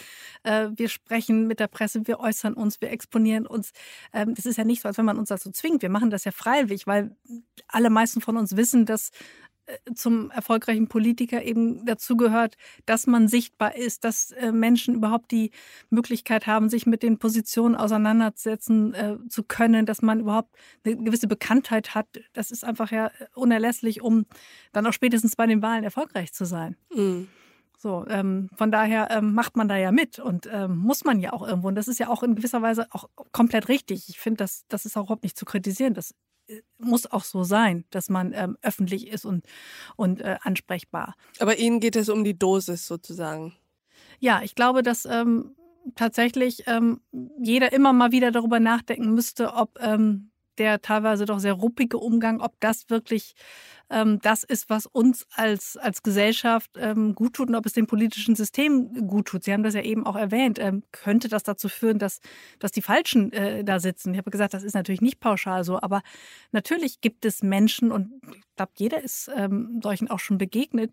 Äh, 0.44 0.68
wir 0.76 0.90
sprechen 0.90 1.48
mit 1.48 1.60
der 1.60 1.68
Presse, 1.68 2.06
wir 2.06 2.20
äußern 2.20 2.54
uns, 2.54 2.82
wir 2.82 2.92
exponieren 2.92 3.48
uns. 3.48 3.72
Ähm, 4.14 4.36
das 4.36 4.46
ist 4.46 4.58
ja 4.58 4.64
nicht 4.64 4.82
so, 4.82 4.88
als 4.88 4.98
wenn 4.98 5.06
man 5.06 5.18
uns 5.18 5.30
dazu 5.30 5.52
zwingt. 5.52 5.82
Wir 5.82 5.90
machen 5.90 6.10
das 6.10 6.26
ja 6.26 6.32
freiwillig, 6.32 6.88
weil 6.88 7.16
alle 7.68 7.90
meisten 7.90 8.22
von 8.22 8.38
uns 8.38 8.56
wissen, 8.56 8.86
dass 8.86 9.12
zum 9.96 10.32
erfolgreichen 10.32 10.88
Politiker 10.88 11.44
eben 11.44 11.86
dazu 11.86 12.18
gehört, 12.18 12.56
dass 12.86 13.08
man 13.08 13.28
sichtbar 13.28 13.76
ist, 13.76 14.04
dass 14.04 14.32
äh, 14.32 14.52
Menschen 14.52 14.96
überhaupt 14.96 15.32
die 15.32 15.52
Möglichkeit 15.90 16.48
haben, 16.48 16.70
sich 16.70 16.86
mit 16.86 17.04
den 17.04 17.18
Positionen 17.18 17.76
auseinandersetzen 17.76 18.94
äh, 18.94 19.18
zu 19.30 19.44
können, 19.44 19.86
dass 19.86 20.02
man 20.02 20.22
überhaupt 20.22 20.56
eine 20.86 20.98
gewisse 20.98 21.28
Bekanntheit 21.28 21.96
hat. 21.96 22.08
Das 22.34 22.52
ist 22.52 22.64
einfach 22.64 22.92
ja 22.92 23.12
unerlässlich, 23.36 24.02
um 24.02 24.26
dann 24.72 24.86
auch 24.88 24.94
spätestens 24.94 25.36
bei 25.36 25.46
den 25.46 25.62
Wahlen 25.62 25.84
erfolgreich 25.84 26.34
zu 26.34 26.46
sein. 26.46 26.76
Mhm. 26.94 27.28
So, 27.80 28.06
ähm, 28.10 28.50
von 28.56 28.72
daher 28.72 29.12
ähm, 29.12 29.34
macht 29.34 29.56
man 29.56 29.68
da 29.68 29.78
ja 29.78 29.92
mit 29.92 30.18
und 30.18 30.50
ähm, 30.52 30.78
muss 30.78 31.04
man 31.04 31.20
ja 31.20 31.32
auch 31.32 31.48
irgendwo. 31.48 31.68
Und 31.68 31.76
das 31.76 31.88
ist 31.88 32.00
ja 32.00 32.10
auch 32.10 32.24
in 32.24 32.36
gewisser 32.36 32.64
Weise 32.64 32.88
auch 32.90 33.08
komplett 33.32 33.70
richtig. 33.70 34.10
Ich 34.10 34.20
finde, 34.20 34.38
das, 34.38 34.66
das 34.68 34.86
ist 34.86 34.98
auch 34.98 35.04
überhaupt 35.04 35.24
nicht 35.24 35.38
zu 35.38 35.46
kritisieren. 35.46 35.94
Das 35.94 36.16
muss 36.78 37.10
auch 37.10 37.24
so 37.24 37.44
sein, 37.44 37.86
dass 37.90 38.10
man 38.10 38.34
ähm, 38.34 38.58
öffentlich 38.62 39.08
ist 39.08 39.26
und, 39.26 39.46
und 39.96 40.22
äh, 40.22 40.38
ansprechbar. 40.42 41.16
Aber 41.40 41.58
Ihnen 41.58 41.80
geht 41.80 41.96
es 41.96 42.10
um 42.10 42.24
die 42.24 42.38
Dosis 42.38 42.88
sozusagen. 42.88 43.54
Ja, 44.20 44.42
ich 44.44 44.56
glaube, 44.56 44.84
dass 44.84 45.06
ähm, 45.06 45.56
tatsächlich 45.96 46.64
ähm, 46.68 47.02
jeder 47.40 47.74
immer 47.74 47.94
mal 47.94 48.12
wieder 48.12 48.32
darüber 48.32 48.60
nachdenken 48.60 49.14
müsste, 49.14 49.54
ob 49.54 49.80
ähm, 49.82 50.32
der 50.58 50.82
teilweise 50.82 51.26
doch 51.26 51.40
sehr 51.40 51.54
ruppige 51.54 51.98
Umgang, 51.98 52.42
ob 52.42 52.60
das 52.60 52.90
wirklich 52.90 53.36
ähm, 53.90 54.20
das 54.22 54.44
ist, 54.44 54.70
was 54.70 54.86
uns 54.86 55.26
als, 55.34 55.78
als 55.78 56.04
Gesellschaft 56.04 56.72
ähm, 56.78 57.16
gut 57.16 57.34
tut 57.34 57.50
und 57.50 57.56
ob 57.56 57.66
es 57.66 57.74
dem 57.74 57.88
politischen 57.88 58.36
System 58.36 59.08
gut 59.08 59.28
tut. 59.28 59.44
Sie 59.44 59.54
haben 59.54 59.64
das 59.64 59.74
ja 59.74 59.82
eben 59.82 60.06
auch 60.06 60.16
erwähnt. 60.16 60.60
Ähm, 60.60 60.84
könnte 60.92 61.30
das 61.30 61.44
dazu 61.44 61.70
führen, 61.70 62.00
dass, 62.00 62.20
dass 62.60 62.72
die 62.72 62.82
Falschen 62.82 63.32
äh, 63.32 63.64
da 63.64 63.80
sitzen? 63.80 64.14
Ich 64.14 64.18
habe 64.18 64.32
gesagt, 64.32 64.54
das 64.54 64.64
ist 64.64 64.74
natürlich 64.74 65.02
nicht 65.02 65.20
pauschal 65.20 65.64
so, 65.64 65.82
aber 65.82 66.02
natürlich 66.52 67.02
gibt 67.02 67.26
es 67.26 67.44
Menschen 67.44 67.92
und 67.92 68.12
ich 68.34 68.56
glaube, 68.56 68.72
jeder 68.78 69.04
ist 69.04 69.30
ähm, 69.36 69.80
solchen 69.84 70.10
auch 70.10 70.20
schon 70.20 70.40
begegnet, 70.40 70.92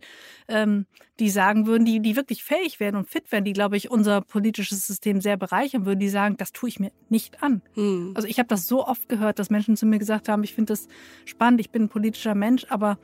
ähm, 0.49 0.87
die 1.19 1.31
sagen 1.31 1.67
würden, 1.67 1.87
die, 1.87 2.01
die 2.01 2.15
wirklich 2.15 2.45
fähig 2.45 2.79
werden 2.79 2.97
und 2.97 3.09
fit 3.09 3.33
werden, 3.33 3.45
die, 3.45 3.55
glaube 3.55 3.77
ich, 3.77 3.91
unser 3.91 4.21
politisches 4.21 4.87
System 4.87 5.21
sehr 5.21 5.37
bereichern 5.37 5.87
würden, 5.87 6.01
die 6.01 6.11
sagen, 6.11 6.37
das 6.37 6.53
tue 6.53 6.69
ich 6.69 6.79
mir 6.79 6.93
nicht 7.09 7.43
an. 7.43 7.63
Hm. 7.73 8.13
Also 8.15 8.29
ich 8.29 8.39
habe 8.39 8.49
das 8.49 8.67
so 8.69 8.87
oft 8.87 9.09
gehört, 9.09 9.39
dass 9.39 9.49
Menschen 9.49 9.77
zu 9.77 9.87
mir 9.87 9.99
gesagt 9.99 10.29
haben, 10.29 10.45
ich 10.45 10.55
finde 10.55 10.75
das 10.75 10.89
spannend, 11.25 11.61
ich 11.61 11.71
bin 11.71 11.85
ein 11.85 11.89
politischer 11.89 12.35
Mensch, 12.35 12.67
aber 12.69 12.84
aber 12.85 12.99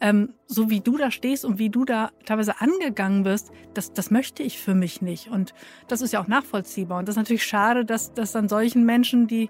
ähm, 0.00 0.34
so 0.46 0.68
wie 0.68 0.80
du 0.80 0.98
da 0.98 1.10
stehst 1.10 1.44
und 1.44 1.58
wie 1.58 1.70
du 1.70 1.84
da 1.84 2.10
teilweise 2.26 2.60
angegangen 2.60 3.24
wirst, 3.24 3.50
das, 3.74 3.92
das 3.92 4.10
möchte 4.10 4.42
ich 4.42 4.58
für 4.58 4.74
mich 4.74 5.00
nicht. 5.00 5.28
Und 5.28 5.54
das 5.88 6.02
ist 6.02 6.12
ja 6.12 6.20
auch 6.20 6.28
nachvollziehbar. 6.28 6.98
Und 6.98 7.08
das 7.08 7.14
ist 7.14 7.18
natürlich 7.18 7.44
schade, 7.44 7.84
dass, 7.84 8.12
dass 8.12 8.36
an 8.36 8.48
solchen 8.48 8.84
Menschen, 8.84 9.26
die 9.26 9.48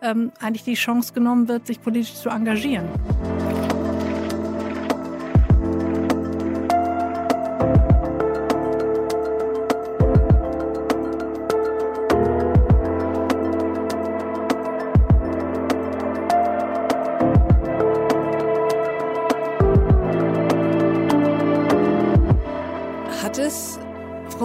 ähm, 0.00 0.30
eigentlich 0.40 0.62
die 0.62 0.74
Chance 0.74 1.12
genommen 1.12 1.48
wird, 1.48 1.66
sich 1.66 1.82
politisch 1.82 2.14
zu 2.14 2.28
engagieren. 2.28 2.88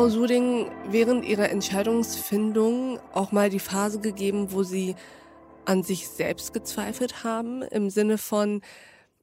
Frau 0.04 0.10
Suding 0.10 0.70
während 0.89 1.24
ihrer 1.24 1.50
Entscheidungsfindung 1.50 3.00
auch 3.13 3.32
mal 3.32 3.50
die 3.50 3.62
Phase 3.62 4.02
gegeben, 4.02 4.52
wo 4.52 4.62
Sie 4.62 4.98
an 5.63 5.82
sich 5.82 6.10
selbst 6.10 6.52
gezweifelt 6.52 7.24
haben, 7.24 7.62
im 7.62 7.89
Sinne 7.89 8.18
von, 8.18 8.60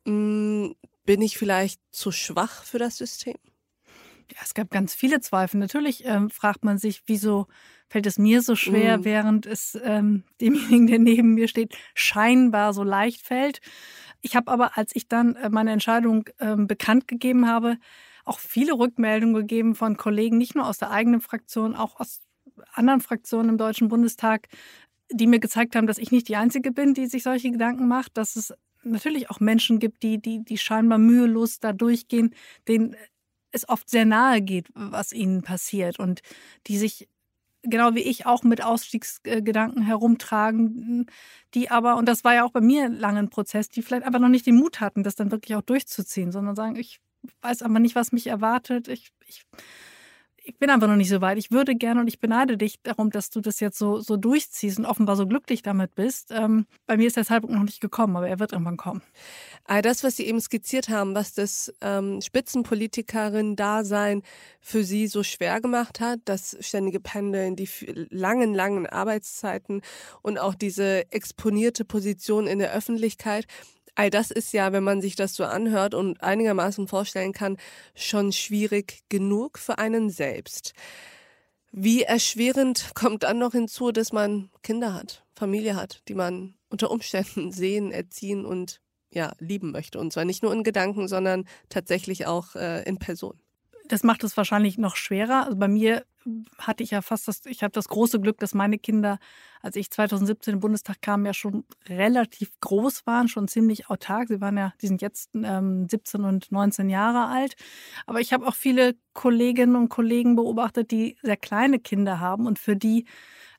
mh, 0.06 0.68
hm, 0.68 0.74
bin 1.04 1.20
ich 1.20 1.36
vielleicht 1.36 1.82
zu 1.90 2.12
schwach 2.12 2.64
für 2.64 2.78
das 2.78 2.96
System? 2.96 3.36
Ja, 4.32 4.38
es 4.42 4.54
gab 4.54 4.70
ganz 4.70 4.94
viele 4.94 5.20
Zweifel. 5.20 5.58
Natürlich 5.58 6.06
ähm, 6.06 6.30
fragt 6.30 6.64
man 6.64 6.78
sich, 6.78 7.02
wieso 7.04 7.46
fällt 7.86 8.06
es 8.06 8.16
mir 8.16 8.40
so 8.40 8.56
schwer, 8.56 8.96
mm. 8.96 9.04
während 9.04 9.44
es 9.44 9.78
ähm, 9.84 10.24
demjenigen, 10.40 10.86
der 10.86 10.98
neben 10.98 11.34
mir 11.34 11.48
steht, 11.48 11.76
scheinbar 11.92 12.72
so 12.72 12.84
leicht 12.84 13.20
fällt. 13.20 13.60
Ich 14.22 14.34
habe 14.34 14.50
aber, 14.50 14.78
als 14.78 14.92
ich 14.96 15.08
dann 15.08 15.36
äh, 15.36 15.50
meine 15.50 15.72
Entscheidung 15.72 16.24
ähm, 16.38 16.66
bekannt 16.66 17.06
gegeben 17.06 17.46
habe, 17.46 17.76
auch 18.30 18.38
viele 18.38 18.74
Rückmeldungen 18.74 19.34
gegeben 19.34 19.74
von 19.74 19.96
Kollegen, 19.96 20.38
nicht 20.38 20.54
nur 20.54 20.68
aus 20.68 20.78
der 20.78 20.92
eigenen 20.92 21.20
Fraktion, 21.20 21.74
auch 21.74 21.98
aus 21.98 22.20
anderen 22.72 23.00
Fraktionen 23.00 23.50
im 23.50 23.58
Deutschen 23.58 23.88
Bundestag, 23.88 24.46
die 25.10 25.26
mir 25.26 25.40
gezeigt 25.40 25.74
haben, 25.74 25.88
dass 25.88 25.98
ich 25.98 26.12
nicht 26.12 26.28
die 26.28 26.36
Einzige 26.36 26.70
bin, 26.70 26.94
die 26.94 27.06
sich 27.06 27.24
solche 27.24 27.50
Gedanken 27.50 27.88
macht, 27.88 28.16
dass 28.16 28.36
es 28.36 28.54
natürlich 28.84 29.30
auch 29.30 29.40
Menschen 29.40 29.80
gibt, 29.80 30.04
die, 30.04 30.22
die, 30.22 30.44
die 30.44 30.58
scheinbar 30.58 30.98
mühelos 30.98 31.58
da 31.58 31.72
durchgehen, 31.72 32.32
denen 32.68 32.94
es 33.50 33.68
oft 33.68 33.90
sehr 33.90 34.04
nahe 34.04 34.40
geht, 34.40 34.68
was 34.74 35.12
ihnen 35.12 35.42
passiert 35.42 35.98
und 35.98 36.20
die 36.68 36.78
sich 36.78 37.08
genau 37.62 37.96
wie 37.96 38.00
ich 38.00 38.26
auch 38.26 38.44
mit 38.44 38.62
Ausstiegsgedanken 38.62 39.82
herumtragen, 39.82 41.06
die 41.54 41.68
aber, 41.68 41.96
und 41.96 42.06
das 42.06 42.22
war 42.22 42.34
ja 42.34 42.44
auch 42.44 42.52
bei 42.52 42.60
mir 42.60 42.88
lange 42.88 43.18
ein 43.18 43.28
Prozess, 43.28 43.68
die 43.68 43.82
vielleicht 43.82 44.04
einfach 44.04 44.20
noch 44.20 44.28
nicht 44.28 44.46
den 44.46 44.54
Mut 44.54 44.80
hatten, 44.80 45.02
das 45.02 45.16
dann 45.16 45.32
wirklich 45.32 45.56
auch 45.56 45.62
durchzuziehen, 45.62 46.30
sondern 46.30 46.54
sagen, 46.54 46.76
ich 46.76 47.00
weiß 47.42 47.62
aber 47.62 47.78
nicht, 47.78 47.94
was 47.94 48.12
mich 48.12 48.26
erwartet. 48.26 48.88
Ich, 48.88 49.10
ich, 49.26 49.44
ich 50.42 50.58
bin 50.58 50.70
einfach 50.70 50.88
noch 50.88 50.96
nicht 50.96 51.10
so 51.10 51.20
weit. 51.20 51.38
Ich 51.38 51.50
würde 51.50 51.74
gerne 51.74 52.00
und 52.00 52.08
ich 52.08 52.18
beneide 52.18 52.56
dich 52.56 52.80
darum, 52.82 53.10
dass 53.10 53.30
du 53.30 53.40
das 53.40 53.60
jetzt 53.60 53.78
so, 53.78 54.00
so 54.00 54.16
durchziehst 54.16 54.78
und 54.78 54.86
offenbar 54.86 55.16
so 55.16 55.26
glücklich 55.26 55.62
damit 55.62 55.94
bist. 55.94 56.30
Ähm, 56.30 56.66
bei 56.86 56.96
mir 56.96 57.06
ist 57.06 57.16
der 57.16 57.24
Zeitpunkt 57.24 57.54
noch 57.54 57.62
nicht 57.62 57.80
gekommen, 57.80 58.16
aber 58.16 58.28
er 58.28 58.40
wird 58.40 58.52
irgendwann 58.52 58.76
kommen. 58.76 59.02
All 59.64 59.82
das, 59.82 60.02
was 60.02 60.16
Sie 60.16 60.26
eben 60.26 60.40
skizziert 60.40 60.88
haben, 60.88 61.14
was 61.14 61.34
das 61.34 61.72
ähm, 61.80 62.20
Spitzenpolitikerin-Dasein 62.20 64.22
für 64.60 64.82
Sie 64.82 65.06
so 65.06 65.22
schwer 65.22 65.60
gemacht 65.60 66.00
hat, 66.00 66.20
das 66.24 66.56
ständige 66.60 67.00
Pendeln, 67.00 67.56
die 67.56 67.68
langen, 68.10 68.54
langen 68.54 68.86
Arbeitszeiten 68.86 69.82
und 70.22 70.38
auch 70.38 70.54
diese 70.54 71.10
exponierte 71.12 71.84
Position 71.84 72.46
in 72.46 72.58
der 72.58 72.72
Öffentlichkeit, 72.72 73.46
All 73.94 74.10
das 74.10 74.30
ist 74.30 74.52
ja, 74.52 74.72
wenn 74.72 74.84
man 74.84 75.00
sich 75.00 75.16
das 75.16 75.34
so 75.34 75.44
anhört 75.44 75.94
und 75.94 76.22
einigermaßen 76.22 76.88
vorstellen 76.88 77.32
kann, 77.32 77.56
schon 77.94 78.32
schwierig 78.32 79.02
genug 79.08 79.58
für 79.58 79.78
einen 79.78 80.10
selbst. 80.10 80.74
Wie 81.72 82.02
erschwerend 82.02 82.90
kommt 82.94 83.22
dann 83.22 83.38
noch 83.38 83.52
hinzu, 83.52 83.92
dass 83.92 84.12
man 84.12 84.50
Kinder 84.62 84.94
hat, 84.94 85.24
Familie 85.34 85.76
hat, 85.76 86.02
die 86.08 86.14
man 86.14 86.54
unter 86.68 86.90
Umständen 86.90 87.52
sehen, 87.52 87.92
erziehen 87.92 88.44
und 88.44 88.80
ja, 89.12 89.32
lieben 89.38 89.72
möchte. 89.72 89.98
Und 89.98 90.12
zwar 90.12 90.24
nicht 90.24 90.42
nur 90.42 90.52
in 90.52 90.62
Gedanken, 90.62 91.08
sondern 91.08 91.44
tatsächlich 91.68 92.26
auch 92.26 92.54
äh, 92.54 92.84
in 92.84 92.98
Person. 92.98 93.40
Das 93.88 94.04
macht 94.04 94.22
es 94.22 94.36
wahrscheinlich 94.36 94.78
noch 94.78 94.94
schwerer. 94.94 95.46
Also 95.46 95.56
bei 95.56 95.66
mir 95.66 96.04
hatte 96.58 96.82
ich 96.82 96.90
ja 96.90 97.02
fast 97.02 97.28
das, 97.28 97.46
ich 97.46 97.62
habe 97.62 97.72
das 97.72 97.88
große 97.88 98.20
Glück, 98.20 98.38
dass 98.38 98.54
meine 98.54 98.78
Kinder, 98.78 99.18
als 99.62 99.76
ich 99.76 99.90
2017 99.90 100.54
im 100.54 100.60
Bundestag 100.60 101.00
kam, 101.02 101.26
ja 101.26 101.34
schon 101.34 101.64
relativ 101.88 102.52
groß 102.60 103.06
waren, 103.06 103.28
schon 103.28 103.48
ziemlich 103.48 103.88
autark. 103.88 104.28
Sie 104.28 104.40
waren 104.40 104.56
ja, 104.56 104.72
die 104.80 104.86
sind 104.86 105.02
jetzt 105.02 105.30
ähm, 105.34 105.88
17 105.88 106.24
und 106.24 106.52
19 106.52 106.88
Jahre 106.90 107.26
alt. 107.26 107.54
Aber 108.06 108.20
ich 108.20 108.32
habe 108.32 108.46
auch 108.46 108.54
viele 108.54 108.94
Kolleginnen 109.14 109.76
und 109.76 109.88
Kollegen 109.88 110.36
beobachtet, 110.36 110.90
die 110.90 111.16
sehr 111.22 111.36
kleine 111.36 111.78
Kinder 111.78 112.20
haben 112.20 112.46
und 112.46 112.58
für 112.58 112.76
die 112.76 113.06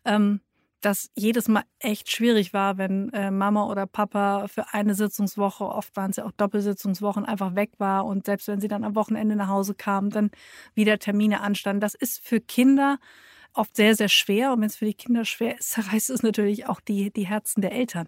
ähm, 0.05 0.41
das 0.81 1.09
jedes 1.15 1.47
Mal 1.47 1.63
echt 1.79 2.11
schwierig 2.11 2.53
war, 2.53 2.77
wenn 2.77 3.09
äh, 3.13 3.31
Mama 3.31 3.65
oder 3.67 3.85
Papa 3.85 4.47
für 4.47 4.73
eine 4.73 4.95
Sitzungswoche, 4.95 5.65
oft 5.65 5.95
waren 5.95 6.11
es 6.11 6.17
ja 6.17 6.25
auch 6.25 6.31
Doppelsitzungswochen, 6.31 7.25
einfach 7.25 7.55
weg 7.55 7.71
war 7.77 8.05
und 8.05 8.25
selbst 8.25 8.47
wenn 8.47 8.59
sie 8.59 8.67
dann 8.67 8.83
am 8.83 8.95
Wochenende 8.95 9.35
nach 9.35 9.47
Hause 9.47 9.75
kamen, 9.75 10.09
dann 10.09 10.31
wieder 10.73 10.99
Termine 10.99 11.41
anstanden. 11.41 11.81
Das 11.81 11.93
ist 11.93 12.19
für 12.19 12.41
Kinder 12.41 12.97
oft 13.53 13.75
sehr, 13.75 13.95
sehr 13.95 14.09
schwer. 14.09 14.53
Und 14.53 14.61
wenn 14.61 14.67
es 14.67 14.75
für 14.75 14.85
die 14.85 14.93
Kinder 14.93 15.25
schwer 15.25 15.57
ist, 15.57 15.69
zerreißt 15.71 16.09
es 16.09 16.23
natürlich 16.23 16.67
auch 16.67 16.79
die, 16.79 17.11
die 17.11 17.27
Herzen 17.27 17.61
der 17.61 17.71
Eltern. 17.71 18.07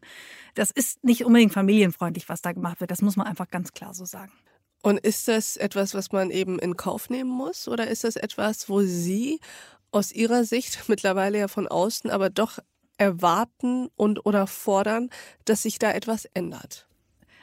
Das 0.55 0.71
ist 0.71 1.03
nicht 1.03 1.25
unbedingt 1.25 1.53
familienfreundlich, 1.53 2.29
was 2.29 2.41
da 2.41 2.51
gemacht 2.51 2.79
wird. 2.79 2.91
Das 2.91 3.01
muss 3.01 3.15
man 3.15 3.27
einfach 3.27 3.49
ganz 3.49 3.73
klar 3.73 3.93
so 3.93 4.05
sagen. 4.05 4.31
Und 4.81 4.99
ist 4.99 5.29
das 5.29 5.55
etwas, 5.55 5.93
was 5.93 6.11
man 6.11 6.29
eben 6.29 6.59
in 6.59 6.75
Kauf 6.75 7.09
nehmen 7.09 7.29
muss? 7.29 7.69
Oder 7.69 7.87
ist 7.87 8.03
das 8.03 8.17
etwas, 8.17 8.67
wo 8.67 8.81
Sie 8.81 9.39
aus 9.93 10.11
Ihrer 10.11 10.43
Sicht 10.43 10.83
mittlerweile 10.87 11.39
ja 11.39 11.47
von 11.47 11.67
außen, 11.67 12.09
aber 12.09 12.29
doch 12.29 12.59
erwarten 12.97 13.89
und 13.95 14.25
oder 14.25 14.47
fordern, 14.47 15.09
dass 15.45 15.63
sich 15.63 15.79
da 15.79 15.91
etwas 15.91 16.25
ändert? 16.25 16.87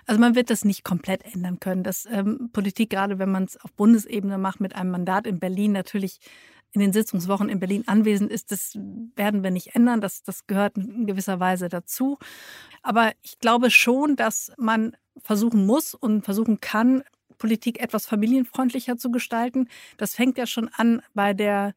Also 0.06 0.20
man 0.20 0.34
wird 0.34 0.50
das 0.50 0.64
nicht 0.64 0.84
komplett 0.84 1.24
ändern 1.24 1.60
können. 1.60 1.84
Das 1.84 2.06
ähm, 2.10 2.50
Politik, 2.52 2.90
gerade 2.90 3.18
wenn 3.18 3.30
man 3.30 3.44
es 3.44 3.60
auf 3.60 3.72
Bundesebene 3.72 4.38
macht, 4.38 4.60
mit 4.60 4.74
einem 4.74 4.90
Mandat 4.90 5.26
in 5.26 5.38
Berlin 5.38 5.72
natürlich 5.72 6.18
in 6.72 6.80
den 6.80 6.92
Sitzungswochen 6.92 7.48
in 7.48 7.60
Berlin 7.60 7.84
anwesend 7.86 8.30
ist, 8.30 8.52
das 8.52 8.76
werden 9.16 9.42
wir 9.42 9.50
nicht 9.50 9.74
ändern. 9.74 10.00
Das, 10.00 10.22
das 10.22 10.46
gehört 10.46 10.76
in 10.76 11.06
gewisser 11.06 11.40
Weise 11.40 11.68
dazu. 11.68 12.18
Aber 12.82 13.12
ich 13.22 13.38
glaube 13.38 13.70
schon, 13.70 14.16
dass 14.16 14.52
man 14.56 14.96
versuchen 15.22 15.66
muss 15.66 15.94
und 15.94 16.24
versuchen 16.24 16.60
kann, 16.60 17.02
Politik 17.40 17.81
etwas 17.81 18.07
familienfreundlicher 18.07 18.96
zu 18.96 19.11
gestalten. 19.11 19.68
Das 19.96 20.14
fängt 20.14 20.38
ja 20.38 20.46
schon 20.46 20.68
an 20.68 21.03
bei 21.14 21.35
der 21.35 21.74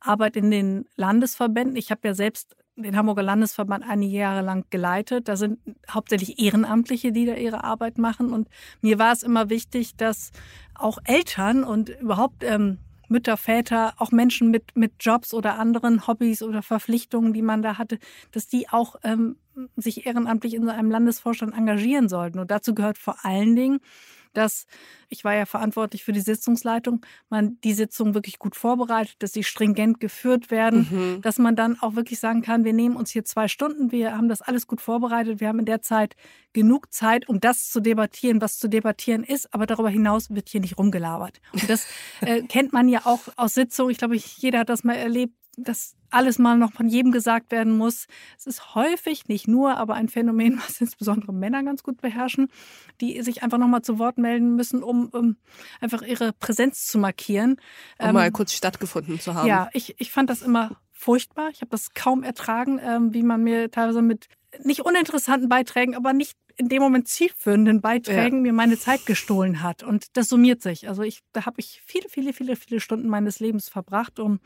Arbeit 0.00 0.36
in 0.36 0.50
den 0.50 0.84
Landesverbänden. 0.96 1.76
Ich 1.76 1.90
habe 1.90 2.06
ja 2.08 2.14
selbst 2.14 2.54
den 2.76 2.96
Hamburger 2.96 3.22
Landesverband 3.22 3.84
einige 3.88 4.16
Jahre 4.16 4.42
lang 4.42 4.64
geleitet. 4.70 5.28
Da 5.28 5.36
sind 5.36 5.58
hauptsächlich 5.88 6.40
Ehrenamtliche, 6.40 7.12
die 7.12 7.24
da 7.24 7.34
ihre 7.34 7.64
Arbeit 7.64 7.98
machen. 7.98 8.32
Und 8.32 8.48
mir 8.82 8.98
war 8.98 9.12
es 9.12 9.22
immer 9.22 9.48
wichtig, 9.48 9.96
dass 9.96 10.32
auch 10.74 10.98
Eltern 11.04 11.62
und 11.62 11.88
überhaupt 11.88 12.42
ähm, 12.42 12.78
Mütter, 13.08 13.36
Väter, 13.36 13.94
auch 13.98 14.10
Menschen 14.10 14.50
mit, 14.50 14.76
mit 14.76 14.92
Jobs 14.98 15.34
oder 15.34 15.58
anderen 15.58 16.06
Hobbys 16.06 16.42
oder 16.42 16.62
Verpflichtungen, 16.62 17.32
die 17.32 17.42
man 17.42 17.62
da 17.62 17.78
hatte, 17.78 17.98
dass 18.32 18.48
die 18.48 18.68
auch 18.68 18.96
ähm, 19.04 19.36
sich 19.76 20.06
ehrenamtlich 20.06 20.54
in 20.54 20.64
so 20.64 20.70
einem 20.70 20.90
Landesvorstand 20.90 21.54
engagieren 21.54 22.08
sollten. 22.08 22.40
Und 22.40 22.50
dazu 22.50 22.74
gehört 22.74 22.98
vor 22.98 23.24
allen 23.24 23.54
Dingen, 23.54 23.78
dass 24.34 24.66
ich 25.08 25.24
war 25.24 25.34
ja 25.34 25.46
verantwortlich 25.46 26.04
für 26.04 26.12
die 26.12 26.20
Sitzungsleitung, 26.20 27.04
man 27.28 27.58
die 27.62 27.72
Sitzung 27.72 28.14
wirklich 28.14 28.38
gut 28.38 28.56
vorbereitet, 28.56 29.16
dass 29.20 29.32
sie 29.32 29.44
stringent 29.44 30.00
geführt 30.00 30.50
werden, 30.50 30.88
mhm. 30.90 31.22
dass 31.22 31.38
man 31.38 31.56
dann 31.56 31.78
auch 31.80 31.94
wirklich 31.94 32.18
sagen 32.20 32.42
kann, 32.42 32.64
wir 32.64 32.72
nehmen 32.72 32.96
uns 32.96 33.10
hier 33.10 33.24
zwei 33.24 33.48
Stunden, 33.48 33.92
wir 33.92 34.16
haben 34.16 34.28
das 34.28 34.42
alles 34.42 34.66
gut 34.66 34.80
vorbereitet, 34.80 35.40
wir 35.40 35.48
haben 35.48 35.60
in 35.60 35.66
der 35.66 35.82
Zeit 35.82 36.16
genug 36.52 36.92
Zeit, 36.92 37.28
um 37.28 37.40
das 37.40 37.70
zu 37.70 37.80
debattieren, 37.80 38.40
was 38.40 38.58
zu 38.58 38.68
debattieren 38.68 39.24
ist, 39.24 39.52
aber 39.54 39.66
darüber 39.66 39.90
hinaus 39.90 40.30
wird 40.30 40.48
hier 40.48 40.60
nicht 40.60 40.78
rumgelabert. 40.78 41.40
Und 41.52 41.68
das 41.68 41.86
äh, 42.20 42.42
kennt 42.42 42.72
man 42.72 42.88
ja 42.88 43.02
auch 43.04 43.20
aus 43.36 43.54
Sitzungen, 43.54 43.90
ich 43.90 43.98
glaube, 43.98 44.16
jeder 44.16 44.60
hat 44.60 44.68
das 44.68 44.84
mal 44.84 44.94
erlebt, 44.94 45.34
dass 45.56 45.94
alles 46.10 46.38
mal 46.38 46.56
noch 46.56 46.72
von 46.72 46.88
jedem 46.88 47.12
gesagt 47.12 47.50
werden 47.50 47.76
muss. 47.76 48.06
Es 48.38 48.46
ist 48.46 48.74
häufig, 48.74 49.26
nicht 49.28 49.48
nur, 49.48 49.76
aber 49.76 49.94
ein 49.94 50.08
Phänomen, 50.08 50.58
was 50.66 50.80
insbesondere 50.80 51.32
Männer 51.32 51.62
ganz 51.62 51.82
gut 51.82 52.00
beherrschen, 52.00 52.48
die 53.00 53.20
sich 53.22 53.42
einfach 53.42 53.58
nochmal 53.58 53.82
zu 53.82 53.98
Wort 53.98 54.18
melden 54.18 54.54
müssen, 54.56 54.82
um, 54.82 55.08
um, 55.08 55.36
einfach 55.80 56.02
ihre 56.02 56.32
Präsenz 56.32 56.86
zu 56.86 56.98
markieren. 56.98 57.56
Um 57.98 58.08
ähm, 58.08 58.14
mal 58.14 58.30
kurz 58.30 58.52
stattgefunden 58.52 59.20
zu 59.20 59.34
haben. 59.34 59.48
Ja, 59.48 59.68
ich, 59.72 59.94
ich 59.98 60.10
fand 60.10 60.30
das 60.30 60.42
immer 60.42 60.76
furchtbar. 60.92 61.50
Ich 61.50 61.60
habe 61.60 61.70
das 61.70 61.92
kaum 61.94 62.22
ertragen, 62.22 62.80
ähm, 62.82 63.12
wie 63.12 63.22
man 63.22 63.42
mir 63.42 63.70
teilweise 63.70 64.00
mit 64.00 64.28
nicht 64.62 64.80
uninteressanten 64.80 65.48
Beiträgen, 65.48 65.94
aber 65.94 66.12
nicht 66.12 66.36
in 66.56 66.68
dem 66.68 66.82
Moment 66.82 67.08
zielführenden 67.08 67.80
Beiträgen 67.80 68.36
ja. 68.38 68.42
mir 68.42 68.52
meine 68.52 68.78
Zeit 68.78 69.06
gestohlen 69.06 69.62
hat. 69.62 69.82
Und 69.82 70.16
das 70.16 70.28
summiert 70.28 70.62
sich. 70.62 70.88
Also 70.88 71.02
ich, 71.02 71.20
da 71.32 71.46
habe 71.46 71.56
ich 71.58 71.82
viele, 71.84 72.08
viele, 72.08 72.32
viele, 72.32 72.56
viele 72.56 72.80
Stunden 72.80 73.08
meines 73.08 73.40
Lebens 73.40 73.68
verbracht, 73.68 74.20
um 74.20 74.40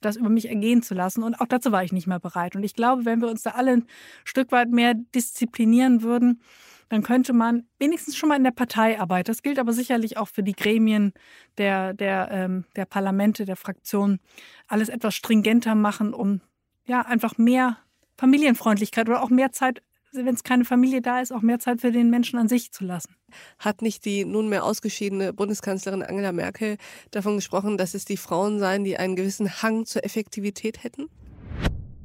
das 0.00 0.16
über 0.16 0.28
mich 0.28 0.48
ergehen 0.48 0.82
zu 0.82 0.94
lassen. 0.94 1.22
Und 1.22 1.40
auch 1.40 1.46
dazu 1.46 1.72
war 1.72 1.82
ich 1.82 1.92
nicht 1.92 2.06
mehr 2.06 2.20
bereit. 2.20 2.56
Und 2.56 2.62
ich 2.62 2.74
glaube, 2.74 3.04
wenn 3.04 3.20
wir 3.20 3.28
uns 3.28 3.42
da 3.42 3.52
alle 3.52 3.72
ein 3.72 3.86
Stück 4.24 4.52
weit 4.52 4.70
mehr 4.70 4.94
disziplinieren 4.94 6.02
würden, 6.02 6.42
dann 6.88 7.02
könnte 7.02 7.32
man 7.32 7.66
wenigstens 7.78 8.16
schon 8.16 8.28
mal 8.28 8.36
in 8.36 8.44
der 8.44 8.52
Parteiarbeit, 8.52 9.28
das 9.28 9.42
gilt 9.42 9.58
aber 9.58 9.72
sicherlich 9.72 10.18
auch 10.18 10.28
für 10.28 10.42
die 10.42 10.54
Gremien 10.54 11.12
der, 11.58 11.94
der, 11.94 12.28
ähm, 12.30 12.64
der 12.76 12.84
Parlamente, 12.84 13.44
der 13.44 13.56
Fraktionen, 13.56 14.20
alles 14.68 14.88
etwas 14.88 15.14
stringenter 15.14 15.74
machen, 15.74 16.14
um 16.14 16.40
ja 16.86 17.00
einfach 17.02 17.38
mehr 17.38 17.78
Familienfreundlichkeit 18.16 19.08
oder 19.08 19.22
auch 19.22 19.30
mehr 19.30 19.52
Zeit 19.52 19.82
wenn 20.12 20.34
es 20.34 20.44
keine 20.44 20.64
Familie 20.64 21.02
da 21.02 21.20
ist, 21.20 21.32
auch 21.32 21.42
mehr 21.42 21.58
Zeit 21.58 21.80
für 21.80 21.92
den 21.92 22.10
Menschen 22.10 22.38
an 22.38 22.48
sich 22.48 22.72
zu 22.72 22.84
lassen. 22.84 23.16
Hat 23.58 23.82
nicht 23.82 24.04
die 24.04 24.24
nunmehr 24.24 24.64
ausgeschiedene 24.64 25.32
Bundeskanzlerin 25.32 26.02
Angela 26.02 26.32
Merkel 26.32 26.76
davon 27.10 27.36
gesprochen, 27.36 27.76
dass 27.76 27.94
es 27.94 28.04
die 28.04 28.16
Frauen 28.16 28.58
seien, 28.58 28.84
die 28.84 28.96
einen 28.96 29.16
gewissen 29.16 29.62
Hang 29.62 29.84
zur 29.84 30.04
Effektivität 30.04 30.82
hätten? 30.82 31.08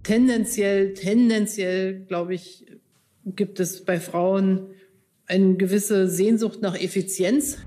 Tendenziell, 0.04 0.93
tendenziell, 0.93 2.06
glaube 2.06 2.34
ich, 2.34 2.65
gibt 3.26 3.60
es 3.60 3.86
bei 3.86 4.00
Frauen 4.00 4.71
eine 5.28 5.56
gewisse 5.56 6.10
Sehnsucht 6.10 6.62
nach 6.62 6.76
Effizienz. 6.76 7.60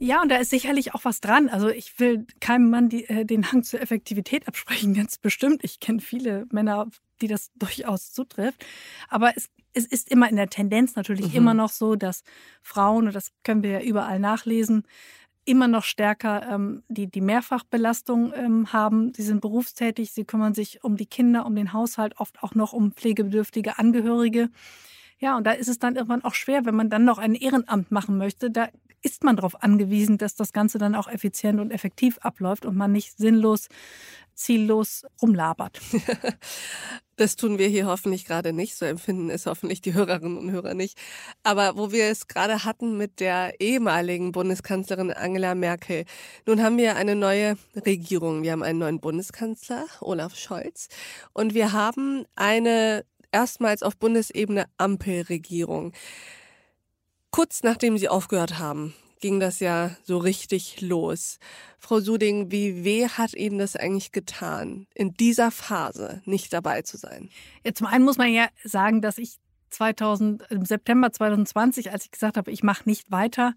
Ja, 0.00 0.22
und 0.22 0.30
da 0.30 0.36
ist 0.36 0.50
sicherlich 0.50 0.94
auch 0.94 1.04
was 1.04 1.20
dran. 1.20 1.48
Also 1.48 1.68
ich 1.68 1.98
will 2.00 2.26
keinem 2.40 2.68
Mann 2.70 2.88
die, 2.88 3.08
äh, 3.08 3.24
den 3.24 3.52
Hang 3.52 3.62
zur 3.62 3.80
Effektivität 3.80 4.48
absprechen, 4.48 4.94
ganz 4.94 5.18
bestimmt. 5.18 5.62
Ich 5.62 5.80
kenne 5.80 6.00
viele 6.00 6.46
Männer, 6.50 6.88
die 7.20 7.28
das 7.28 7.50
durchaus 7.56 8.12
zutrifft. 8.12 8.64
Aber 9.08 9.32
es, 9.36 9.48
es 9.72 9.86
ist 9.86 10.10
immer 10.10 10.28
in 10.28 10.36
der 10.36 10.48
Tendenz 10.48 10.96
natürlich 10.96 11.30
mhm. 11.30 11.36
immer 11.36 11.54
noch 11.54 11.70
so, 11.70 11.96
dass 11.96 12.22
Frauen, 12.62 13.06
und 13.06 13.14
das 13.14 13.32
können 13.42 13.62
wir 13.62 13.70
ja 13.70 13.80
überall 13.80 14.18
nachlesen, 14.18 14.84
immer 15.44 15.68
noch 15.68 15.84
stärker 15.84 16.48
ähm, 16.50 16.82
die, 16.88 17.06
die 17.06 17.20
Mehrfachbelastung 17.20 18.32
ähm, 18.34 18.72
haben. 18.72 19.12
Sie 19.14 19.22
sind 19.22 19.40
berufstätig, 19.40 20.12
sie 20.12 20.24
kümmern 20.24 20.54
sich 20.54 20.82
um 20.82 20.96
die 20.96 21.06
Kinder, 21.06 21.44
um 21.46 21.54
den 21.54 21.72
Haushalt, 21.72 22.18
oft 22.18 22.42
auch 22.42 22.54
noch 22.54 22.72
um 22.72 22.92
pflegebedürftige 22.92 23.78
Angehörige. 23.78 24.48
Ja, 25.18 25.36
und 25.36 25.46
da 25.46 25.52
ist 25.52 25.68
es 25.68 25.78
dann 25.78 25.96
irgendwann 25.96 26.24
auch 26.24 26.34
schwer, 26.34 26.64
wenn 26.64 26.74
man 26.74 26.90
dann 26.90 27.04
noch 27.04 27.18
ein 27.18 27.34
Ehrenamt 27.34 27.90
machen 27.90 28.18
möchte. 28.18 28.50
Da 28.50 28.68
ist 29.02 29.22
man 29.22 29.36
darauf 29.36 29.62
angewiesen, 29.62 30.18
dass 30.18 30.34
das 30.34 30.52
Ganze 30.52 30.78
dann 30.78 30.94
auch 30.94 31.08
effizient 31.08 31.60
und 31.60 31.70
effektiv 31.70 32.18
abläuft 32.18 32.64
und 32.64 32.76
man 32.76 32.90
nicht 32.90 33.16
sinnlos, 33.18 33.68
ziellos 34.34 35.04
rumlabert. 35.20 35.80
Das 37.16 37.36
tun 37.36 37.58
wir 37.58 37.68
hier 37.68 37.86
hoffentlich 37.86 38.24
gerade 38.24 38.52
nicht. 38.52 38.74
So 38.74 38.84
empfinden 38.84 39.30
es 39.30 39.46
hoffentlich 39.46 39.80
die 39.80 39.94
Hörerinnen 39.94 40.36
und 40.36 40.50
Hörer 40.50 40.74
nicht. 40.74 40.98
Aber 41.44 41.76
wo 41.76 41.92
wir 41.92 42.06
es 42.06 42.26
gerade 42.26 42.64
hatten 42.64 42.96
mit 42.96 43.20
der 43.20 43.60
ehemaligen 43.60 44.32
Bundeskanzlerin 44.32 45.12
Angela 45.12 45.54
Merkel. 45.54 46.06
Nun 46.44 46.60
haben 46.60 46.76
wir 46.76 46.96
eine 46.96 47.14
neue 47.14 47.56
Regierung. 47.86 48.42
Wir 48.42 48.50
haben 48.50 48.64
einen 48.64 48.80
neuen 48.80 49.00
Bundeskanzler, 49.00 49.86
Olaf 50.00 50.36
Scholz. 50.36 50.88
Und 51.32 51.54
wir 51.54 51.72
haben 51.72 52.24
eine 52.34 53.04
erstmals 53.30 53.82
auf 53.82 53.96
Bundesebene 53.96 54.66
Ampelregierung. 54.76 55.92
Kurz 57.30 57.62
nachdem 57.62 57.98
Sie 57.98 58.08
aufgehört 58.08 58.58
haben, 58.58 58.94
ging 59.24 59.40
das 59.40 59.58
ja 59.58 59.90
so 60.02 60.18
richtig 60.18 60.82
los. 60.82 61.38
Frau 61.78 61.98
Suding, 61.98 62.50
wie 62.50 62.84
weh 62.84 63.08
hat 63.08 63.32
Ihnen 63.32 63.56
das 63.56 63.74
eigentlich 63.74 64.12
getan, 64.12 64.86
in 64.94 65.14
dieser 65.14 65.50
Phase 65.50 66.20
nicht 66.26 66.52
dabei 66.52 66.82
zu 66.82 66.98
sein? 66.98 67.30
Ja, 67.64 67.72
zum 67.72 67.86
einen 67.86 68.04
muss 68.04 68.18
man 68.18 68.30
ja 68.30 68.48
sagen, 68.64 69.00
dass 69.00 69.16
ich 69.16 69.36
2000, 69.70 70.42
im 70.50 70.66
September 70.66 71.10
2020, 71.10 71.90
als 71.90 72.04
ich 72.04 72.10
gesagt 72.10 72.36
habe, 72.36 72.50
ich 72.50 72.62
mache 72.62 72.86
nicht 72.86 73.10
weiter, 73.10 73.54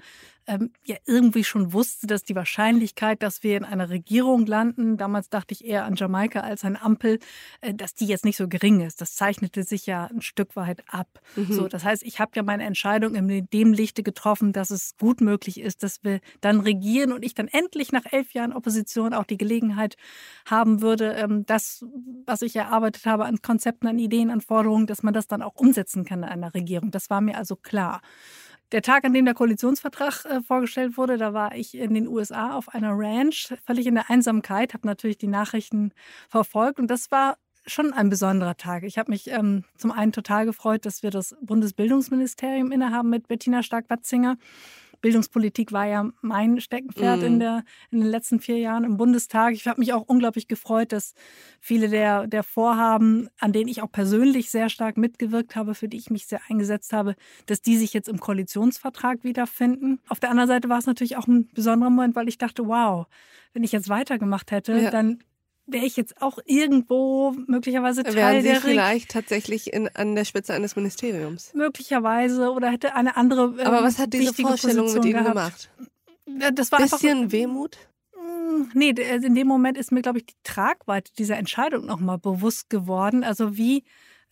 ähm, 0.47 0.71
ja 0.85 0.95
irgendwie 1.05 1.43
schon 1.43 1.73
wusste, 1.73 2.07
dass 2.07 2.23
die 2.23 2.35
Wahrscheinlichkeit, 2.35 3.21
dass 3.21 3.43
wir 3.43 3.57
in 3.57 3.65
einer 3.65 3.89
Regierung 3.89 4.45
landen, 4.45 4.97
damals 4.97 5.29
dachte 5.29 5.53
ich 5.53 5.65
eher 5.65 5.85
an 5.85 5.95
Jamaika 5.95 6.39
als 6.39 6.63
an 6.63 6.77
Ampel, 6.77 7.19
äh, 7.61 7.73
dass 7.73 7.93
die 7.93 8.05
jetzt 8.05 8.25
nicht 8.25 8.37
so 8.37 8.47
gering 8.47 8.81
ist. 8.81 9.01
Das 9.01 9.15
zeichnete 9.15 9.63
sich 9.63 9.85
ja 9.85 10.05
ein 10.05 10.21
Stück 10.21 10.55
weit 10.55 10.83
ab. 10.87 11.19
Mhm. 11.35 11.51
So, 11.51 11.67
das 11.67 11.83
heißt, 11.83 12.03
ich 12.03 12.19
habe 12.19 12.31
ja 12.35 12.43
meine 12.43 12.63
Entscheidung 12.63 13.15
in 13.15 13.47
dem 13.51 13.73
Lichte 13.73 14.03
getroffen, 14.03 14.53
dass 14.53 14.69
es 14.69 14.95
gut 14.97 15.21
möglich 15.21 15.59
ist, 15.59 15.83
dass 15.83 16.03
wir 16.03 16.21
dann 16.41 16.61
regieren 16.61 17.11
und 17.11 17.23
ich 17.23 17.33
dann 17.33 17.47
endlich 17.47 17.91
nach 17.91 18.05
elf 18.11 18.33
Jahren 18.33 18.53
Opposition 18.53 19.13
auch 19.13 19.25
die 19.25 19.37
Gelegenheit 19.37 19.97
haben 20.45 20.81
würde, 20.81 21.13
ähm, 21.13 21.45
das, 21.45 21.85
was 22.25 22.41
ich 22.41 22.55
erarbeitet 22.55 23.05
habe 23.05 23.25
an 23.25 23.41
Konzepten, 23.41 23.87
an 23.87 23.99
Ideen, 23.99 24.31
an 24.31 24.41
Forderungen, 24.41 24.87
dass 24.87 25.03
man 25.03 25.13
das 25.13 25.27
dann 25.27 25.41
auch 25.41 25.55
umsetzen 25.55 26.05
kann 26.05 26.23
in 26.23 26.29
einer 26.29 26.53
Regierung. 26.53 26.91
Das 26.91 27.09
war 27.09 27.21
mir 27.21 27.37
also 27.37 27.55
klar. 27.55 28.01
Der 28.73 28.81
Tag, 28.81 29.05
an 29.05 29.13
dem 29.13 29.23
der 29.23 29.33
Koalitionsvertrag 29.33 30.25
äh, 30.25 30.41
vorgestellt 30.41 30.97
wurde, 30.97 31.17
da 31.17 31.33
war 31.33 31.55
ich 31.55 31.77
in 31.77 31.93
den 31.93 32.07
USA 32.07 32.53
auf 32.53 32.67
einer 32.69 32.91
Ranch, 32.91 33.53
völlig 33.65 33.87
in 33.87 33.95
der 33.95 34.09
Einsamkeit, 34.09 34.73
habe 34.73 34.85
natürlich 34.85 35.17
die 35.17 35.27
Nachrichten 35.27 35.93
verfolgt 36.27 36.79
und 36.79 36.87
das 36.87 37.09
war 37.09 37.37
schon 37.65 37.93
ein 37.93 38.09
besonderer 38.09 38.57
Tag. 38.57 38.83
Ich 38.83 38.97
habe 38.97 39.11
mich 39.11 39.29
ähm, 39.29 39.63
zum 39.77 39.91
einen 39.91 40.11
total 40.11 40.45
gefreut, 40.45 40.85
dass 40.85 41.03
wir 41.03 41.11
das 41.11 41.35
Bundesbildungsministerium 41.41 42.71
innehaben 42.71 43.09
mit 43.09 43.27
Bettina 43.27 43.63
Stark-Watzinger. 43.63 44.37
Bildungspolitik 45.01 45.71
war 45.71 45.85
ja 45.85 46.09
mein 46.21 46.59
Steckenpferd 46.59 47.21
mm. 47.21 47.25
in, 47.25 47.35
mhm. 47.35 47.39
der, 47.39 47.63
in 47.91 47.99
den 47.99 48.09
letzten 48.09 48.39
vier 48.39 48.57
Jahren 48.57 48.83
im 48.83 48.97
Bundestag. 48.97 49.53
Ich 49.53 49.67
habe 49.67 49.79
mich 49.79 49.93
auch 49.93 50.03
unglaublich 50.07 50.47
gefreut, 50.47 50.91
dass 50.91 51.13
viele 51.59 51.89
der, 51.89 52.27
der 52.27 52.43
Vorhaben, 52.43 53.29
an 53.39 53.53
denen 53.53 53.67
ich 53.67 53.81
auch 53.81 53.91
persönlich 53.91 54.49
sehr 54.49 54.69
stark 54.69 54.97
mitgewirkt 54.97 55.55
habe, 55.55 55.75
für 55.75 55.87
die 55.87 55.97
ich 55.97 56.09
mich 56.09 56.27
sehr 56.27 56.41
eingesetzt 56.49 56.93
habe, 56.93 57.15
dass 57.45 57.61
die 57.61 57.77
sich 57.77 57.93
jetzt 57.93 58.09
im 58.09 58.19
Koalitionsvertrag 58.19 59.23
wiederfinden. 59.23 59.99
Auf 60.07 60.19
der 60.19 60.31
anderen 60.31 60.47
Seite 60.47 60.69
war 60.69 60.79
es 60.79 60.85
natürlich 60.85 61.17
auch 61.17 61.27
ein 61.27 61.47
besonderer 61.47 61.89
Moment, 61.89 62.15
weil 62.15 62.27
ich 62.27 62.37
dachte, 62.37 62.67
wow, 62.67 63.07
wenn 63.53 63.63
ich 63.63 63.71
jetzt 63.71 63.89
weitergemacht 63.89 64.51
hätte, 64.51 64.77
ja. 64.77 64.91
dann 64.91 65.19
wäre 65.67 65.85
ich 65.85 65.97
jetzt 65.97 66.21
auch 66.21 66.39
irgendwo 66.45 67.35
möglicherweise 67.45 68.03
Teil 68.03 68.15
Wären 68.15 68.41
Sie 68.41 68.47
der 68.47 68.61
vielleicht 68.61 69.11
tatsächlich 69.11 69.73
in, 69.73 69.89
an 69.89 70.15
der 70.15 70.25
Spitze 70.25 70.53
eines 70.53 70.75
Ministeriums. 70.75 71.53
Möglicherweise 71.53 72.51
oder 72.51 72.71
hätte 72.71 72.95
eine 72.95 73.17
andere. 73.17 73.53
Ähm, 73.59 73.67
Aber 73.67 73.83
was 73.83 73.99
hat 73.99 74.13
diese 74.13 74.33
Vorstellung 74.33 74.85
Position 74.85 75.03
mit 75.03 75.13
Ihnen 75.13 75.33
gehabt? 75.33 75.69
Das 76.53 76.71
war 76.71 76.79
Bisschen 76.79 77.17
einfach, 77.17 77.31
Wehmut? 77.31 77.77
Hm, 78.13 78.71
nee, 78.73 78.89
in 78.89 79.35
dem 79.35 79.47
Moment 79.47 79.77
ist 79.77 79.91
mir, 79.91 80.01
glaube 80.01 80.19
ich, 80.19 80.25
die 80.25 80.35
Tragweite 80.43 81.11
dieser 81.17 81.37
Entscheidung 81.37 81.85
nochmal 81.85 82.17
bewusst 82.17 82.69
geworden. 82.69 83.23
Also 83.23 83.57
wie 83.57 83.83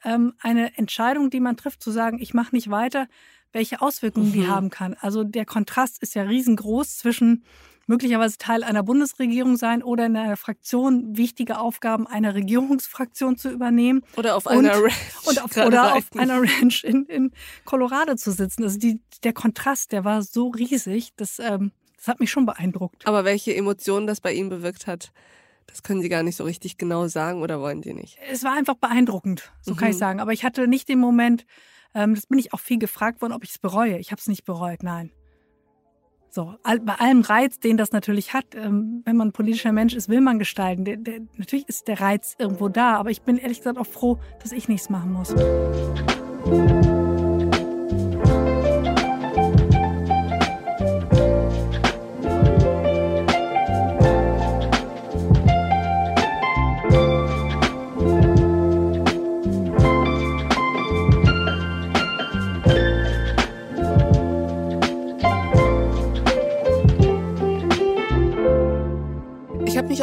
ähm, 0.03 0.33
eine 0.39 0.77
Entscheidung, 0.77 1.29
die 1.29 1.39
man 1.39 1.57
trifft, 1.57 1.81
zu 1.81 1.91
sagen, 1.91 2.19
ich 2.21 2.33
mache 2.33 2.55
nicht 2.55 2.69
weiter, 2.69 3.07
welche 3.51 3.81
Auswirkungen 3.81 4.29
mhm. 4.29 4.33
die 4.33 4.47
haben 4.47 4.69
kann. 4.69 4.95
Also 4.99 5.23
der 5.23 5.45
Kontrast 5.45 6.01
ist 6.01 6.15
ja 6.15 6.23
riesengroß 6.23 6.97
zwischen 6.97 7.43
möglicherweise 7.87 8.37
Teil 8.37 8.63
einer 8.63 8.83
Bundesregierung 8.83 9.57
sein 9.57 9.83
oder 9.83 10.05
in 10.05 10.15
einer 10.15 10.37
Fraktion 10.37 11.17
wichtige 11.17 11.59
Aufgaben 11.59 12.07
einer 12.07 12.35
Regierungsfraktion 12.35 13.37
zu 13.37 13.49
übernehmen. 13.49 14.03
Oder 14.17 14.35
auf 14.35 14.47
einer 14.47 14.73
Ranch. 14.73 14.93
Und 15.25 15.43
auf, 15.43 15.57
oder 15.65 15.95
auf 15.95 16.05
einer 16.17 16.41
Ranch 16.41 16.83
in, 16.83 17.05
in 17.05 17.31
Colorado 17.65 18.15
zu 18.15 18.31
sitzen. 18.31 18.63
Also 18.63 18.79
die, 18.79 18.99
der 19.23 19.33
Kontrast, 19.33 19.91
der 19.91 20.03
war 20.03 20.21
so 20.21 20.49
riesig, 20.49 21.13
das, 21.15 21.39
ähm, 21.39 21.71
das 21.97 22.07
hat 22.07 22.19
mich 22.19 22.31
schon 22.31 22.45
beeindruckt. 22.45 23.07
Aber 23.07 23.25
welche 23.25 23.55
Emotionen 23.55 24.07
das 24.07 24.21
bei 24.21 24.33
Ihnen 24.33 24.49
bewirkt 24.49 24.87
hat, 24.87 25.11
das 25.67 25.83
können 25.83 26.01
Sie 26.01 26.09
gar 26.09 26.23
nicht 26.23 26.35
so 26.35 26.43
richtig 26.43 26.77
genau 26.77 27.07
sagen 27.07 27.41
oder 27.41 27.59
wollen 27.59 27.83
Sie 27.83 27.93
nicht? 27.93 28.17
Es 28.29 28.43
war 28.43 28.53
einfach 28.53 28.75
beeindruckend, 28.75 29.51
so 29.61 29.73
mhm. 29.73 29.77
kann 29.77 29.89
ich 29.89 29.95
mhm. 29.95 29.99
sagen. 29.99 30.19
Aber 30.19 30.31
ich 30.31 30.43
hatte 30.43 30.67
nicht 30.67 30.87
den 30.89 30.99
Moment, 30.99 31.45
ähm, 31.93 32.15
das 32.15 32.27
bin 32.27 32.39
ich 32.39 32.53
auch 32.53 32.59
viel 32.59 32.77
gefragt 32.77 33.21
worden, 33.21 33.33
ob 33.33 33.43
ich 33.43 33.51
es 33.51 33.59
bereue. 33.59 33.97
Ich 33.97 34.11
habe 34.11 34.19
es 34.19 34.27
nicht 34.27 34.45
bereut, 34.45 34.83
nein. 34.83 35.11
So, 36.35 36.53
bei 36.63 36.95
allem 36.95 37.21
Reiz, 37.21 37.61
den 37.61 37.77
das 37.77 37.93
natürlich 37.93 38.33
hat, 38.33 38.55
ähm, 38.55 39.03
wenn 39.05 39.15
man 39.15 39.31
politischer 39.31 39.71
Mensch 39.71 39.93
ist, 39.93 40.09
will 40.09 40.19
man 40.19 40.37
gestalten. 40.37 40.83
Der, 40.83 40.97
der, 40.97 41.21
natürlich 41.37 41.69
ist 41.69 41.87
der 41.87 42.01
Reiz 42.01 42.35
irgendwo 42.37 42.67
da, 42.67 42.97
aber 42.97 43.09
ich 43.09 43.21
bin 43.21 43.37
ehrlich 43.37 43.59
gesagt 43.59 43.77
auch 43.77 43.87
froh, 43.87 44.19
dass 44.43 44.51
ich 44.51 44.67
nichts 44.67 44.89
machen 44.89 45.13
muss. 45.13 45.33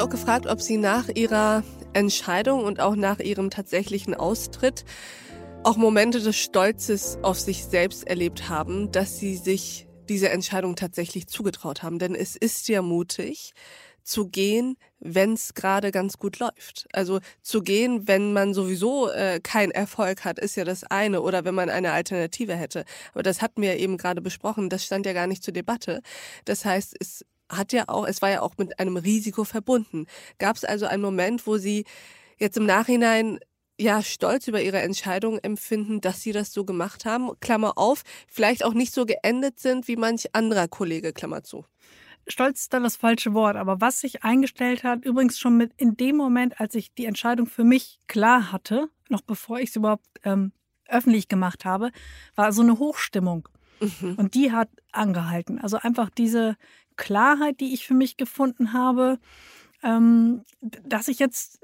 Auch 0.03 0.11
gefragt, 0.11 0.49
ob 0.49 0.61
Sie 0.61 0.79
nach 0.79 1.09
Ihrer 1.15 1.63
Entscheidung 1.93 2.65
und 2.65 2.81
auch 2.81 2.97
nach 2.97 3.21
Ihrem 3.21 3.51
tatsächlichen 3.51 4.15
Austritt 4.15 4.85
auch 5.63 5.77
Momente 5.77 6.21
des 6.21 6.37
Stolzes 6.37 7.19
auf 7.23 7.39
sich 7.39 7.65
selbst 7.65 8.09
erlebt 8.09 8.49
haben, 8.49 8.91
dass 8.91 9.21
Sie 9.21 9.37
sich 9.37 9.87
diese 10.09 10.31
Entscheidung 10.31 10.75
tatsächlich 10.75 11.29
zugetraut 11.29 11.85
haben. 11.85 12.01
Denn 12.01 12.17
es 12.17 12.35
ist 12.35 12.67
ja 12.67 12.83
mutig 12.83 13.53
zu 14.03 14.27
gehen, 14.27 14.77
wenn 14.99 15.35
es 15.35 15.55
gerade 15.55 15.93
ganz 15.93 16.19
gut 16.19 16.41
läuft. 16.41 16.89
Also 16.93 17.21
zu 17.41 17.63
gehen, 17.63 18.09
wenn 18.09 18.33
man 18.33 18.55
sowieso 18.55 19.09
äh, 19.09 19.39
keinen 19.41 19.71
Erfolg 19.71 20.25
hat, 20.25 20.41
ist 20.41 20.57
ja 20.57 20.65
das 20.65 20.83
eine. 20.83 21.23
Oder 21.23 21.45
wenn 21.45 21.55
man 21.55 21.71
eine 21.71 21.93
Alternative 21.93 22.57
hätte. 22.57 22.85
Aber 23.13 23.23
das 23.23 23.41
hatten 23.41 23.63
wir 23.63 23.77
eben 23.77 23.99
gerade 23.99 24.21
besprochen. 24.21 24.69
Das 24.69 24.85
stand 24.85 25.07
ja 25.07 25.13
gar 25.13 25.29
nicht 25.29 25.45
zur 25.45 25.55
Debatte. 25.55 26.03
Das 26.45 26.65
heißt, 26.65 26.97
es 26.99 27.25
hat 27.53 27.73
ja 27.73 27.85
auch, 27.89 28.07
es 28.07 28.23
war 28.23 28.31
ja 28.31 28.43
auch 28.43 28.57
mit 28.59 28.79
einem 28.79 28.97
Risiko 28.97 29.45
verbunden. 29.45 30.07
Gab 30.39 30.57
es 30.57 30.65
also 30.65 30.87
einen 30.87 31.03
Moment, 31.03 31.47
wo 31.47 31.59
Sie 31.59 31.85
jetzt 32.39 32.57
im 32.57 32.67
Nachhinein 32.67 33.39
ja 33.79 34.03
stolz 34.03 34.49
über 34.49 34.63
ihre 34.63 34.81
Entscheidung 34.81 35.39
empfinden, 35.39 36.01
dass 36.01 36.23
sie 36.23 36.33
das 36.33 36.53
so 36.53 36.65
gemacht 36.65 37.05
haben, 37.05 37.31
Klammer 37.41 37.77
auf, 37.77 38.03
vielleicht 38.29 38.65
auch 38.65 38.75
nicht 38.75 38.93
so 38.95 39.07
geendet 39.07 39.59
sind 39.59 39.89
wie 39.89 39.97
manch 39.97 40.35
anderer 40.35 40.69
Kollege, 40.69 41.13
Klammer 41.13 41.43
zu. 41.43 41.65
Stolz 42.29 42.61
ist 42.61 42.73
dann 42.73 42.85
das 42.85 42.97
falsche 42.97 43.35
Wort, 43.35 43.57
aber 43.57 43.81
was 43.81 44.01
sich 44.01 44.23
eingestellt 44.23 44.85
hat, 44.85 45.05
übrigens 45.05 45.39
schon 45.39 45.57
mit 45.57 45.73
in 45.77 45.97
dem 45.97 46.17
Moment, 46.17 46.61
als 46.61 46.75
ich 46.77 46.95
die 46.95 47.07
Entscheidung 47.07 47.47
für 47.47 47.65
mich 47.65 47.99
klar 48.07 48.53
hatte, 48.53 48.89
noch 49.09 49.23
bevor 49.23 49.59
ich 49.59 49.71
es 49.71 49.77
überhaupt 49.77 50.07
ähm, 50.23 50.53
öffentlich 50.89 51.29
gemacht 51.29 51.65
habe, 51.65 51.91
war 52.37 52.53
so 52.53 52.63
eine 52.63 52.79
Hochstimmung. 52.79 53.49
Mhm. 53.81 54.15
Und 54.15 54.35
die 54.35 54.53
hat 54.53 54.69
angehalten. 54.93 55.59
Also 55.59 55.79
einfach 55.79 56.11
diese, 56.11 56.57
Klarheit, 56.97 57.61
die 57.61 57.75
ich 57.75 57.87
für 57.87 57.95
mich 57.95 58.17
gefunden 58.17 58.73
habe, 58.73 59.19
ähm, 59.83 60.43
dass 60.61 61.09
ich 61.09 61.19
jetzt 61.19 61.61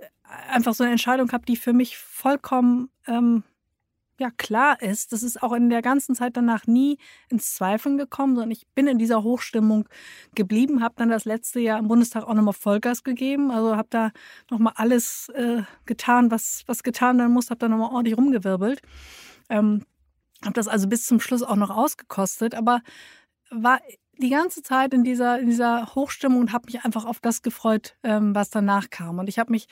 einfach 0.50 0.74
so 0.74 0.84
eine 0.84 0.92
Entscheidung 0.92 1.32
habe, 1.32 1.46
die 1.46 1.56
für 1.56 1.72
mich 1.72 1.96
vollkommen 1.96 2.90
ähm, 3.06 3.44
ja, 4.18 4.30
klar 4.30 4.82
ist. 4.82 5.12
Das 5.12 5.22
ist 5.22 5.42
auch 5.42 5.52
in 5.52 5.70
der 5.70 5.80
ganzen 5.80 6.14
Zeit 6.14 6.36
danach 6.36 6.66
nie 6.66 6.98
ins 7.28 7.54
Zweifeln 7.54 7.96
gekommen, 7.98 8.34
sondern 8.34 8.50
ich 8.50 8.66
bin 8.74 8.88
in 8.88 8.98
dieser 8.98 9.22
Hochstimmung 9.22 9.88
geblieben, 10.34 10.82
habe 10.82 10.94
dann 10.98 11.08
das 11.08 11.24
letzte 11.24 11.60
Jahr 11.60 11.78
im 11.78 11.88
Bundestag 11.88 12.24
auch 12.24 12.34
nochmal 12.34 12.54
Vollgas 12.54 13.04
gegeben, 13.04 13.50
also 13.50 13.76
habe 13.76 13.88
da 13.90 14.10
nochmal 14.50 14.72
alles 14.76 15.28
äh, 15.30 15.62
getan, 15.86 16.30
was, 16.30 16.64
was 16.66 16.82
getan 16.82 17.18
werden 17.18 17.32
muss, 17.32 17.50
habe 17.50 17.60
da 17.60 17.68
nochmal 17.68 17.92
ordentlich 17.92 18.16
rumgewirbelt. 18.16 18.82
Ähm, 19.48 19.84
habe 20.42 20.54
das 20.54 20.68
also 20.68 20.88
bis 20.88 21.06
zum 21.06 21.20
Schluss 21.20 21.42
auch 21.42 21.56
noch 21.56 21.70
ausgekostet, 21.70 22.54
aber 22.54 22.80
war 23.50 23.80
die 24.18 24.30
ganze 24.30 24.62
Zeit 24.62 24.92
in 24.92 25.04
dieser, 25.04 25.38
in 25.38 25.46
dieser 25.46 25.94
Hochstimmung 25.94 26.40
und 26.40 26.52
habe 26.52 26.66
mich 26.66 26.84
einfach 26.84 27.04
auf 27.04 27.20
das 27.20 27.42
gefreut, 27.42 27.96
ähm, 28.02 28.34
was 28.34 28.50
danach 28.50 28.90
kam. 28.90 29.18
Und 29.18 29.28
ich 29.28 29.38
habe 29.38 29.50
mich, 29.50 29.68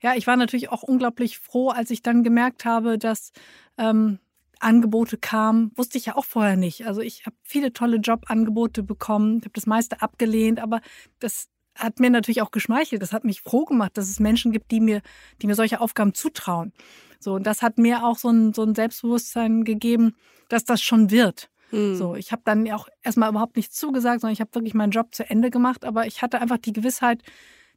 ja, 0.00 0.14
ich 0.14 0.26
war 0.26 0.36
natürlich 0.36 0.70
auch 0.70 0.82
unglaublich 0.82 1.38
froh, 1.38 1.70
als 1.70 1.90
ich 1.90 2.02
dann 2.02 2.22
gemerkt 2.22 2.64
habe, 2.64 2.98
dass 2.98 3.32
ähm, 3.78 4.18
Angebote 4.60 5.16
kamen. 5.16 5.72
Wusste 5.74 5.98
ich 5.98 6.06
ja 6.06 6.16
auch 6.16 6.24
vorher 6.24 6.56
nicht. 6.56 6.86
Also 6.86 7.00
ich 7.00 7.26
habe 7.26 7.36
viele 7.42 7.72
tolle 7.72 7.96
Jobangebote 7.96 8.82
bekommen, 8.82 9.40
habe 9.40 9.50
das 9.54 9.66
meiste 9.66 10.02
abgelehnt, 10.02 10.60
aber 10.60 10.80
das 11.18 11.48
hat 11.74 11.98
mir 11.98 12.10
natürlich 12.10 12.42
auch 12.42 12.50
geschmeichelt. 12.50 13.02
Das 13.02 13.12
hat 13.12 13.24
mich 13.24 13.40
froh 13.40 13.64
gemacht, 13.64 13.96
dass 13.96 14.08
es 14.08 14.20
Menschen 14.20 14.52
gibt, 14.52 14.70
die 14.70 14.80
mir, 14.80 15.02
die 15.40 15.46
mir 15.46 15.54
solche 15.54 15.80
Aufgaben 15.80 16.14
zutrauen. 16.14 16.72
So, 17.18 17.34
und 17.34 17.46
das 17.46 17.62
hat 17.62 17.78
mir 17.78 18.04
auch 18.04 18.18
so 18.18 18.30
ein, 18.30 18.52
so 18.52 18.62
ein 18.62 18.74
Selbstbewusstsein 18.74 19.64
gegeben, 19.64 20.14
dass 20.48 20.64
das 20.64 20.82
schon 20.82 21.10
wird. 21.10 21.50
Mhm. 21.70 21.96
So, 21.96 22.14
ich 22.14 22.32
habe 22.32 22.42
dann 22.44 22.70
auch 22.72 22.88
erstmal 23.02 23.30
überhaupt 23.30 23.56
nichts 23.56 23.76
zugesagt, 23.76 24.20
sondern 24.20 24.32
ich 24.32 24.40
habe 24.40 24.54
wirklich 24.54 24.74
meinen 24.74 24.90
Job 24.90 25.14
zu 25.14 25.28
Ende 25.28 25.50
gemacht, 25.50 25.84
aber 25.84 26.06
ich 26.06 26.22
hatte 26.22 26.40
einfach 26.40 26.58
die 26.58 26.72
Gewissheit, 26.72 27.22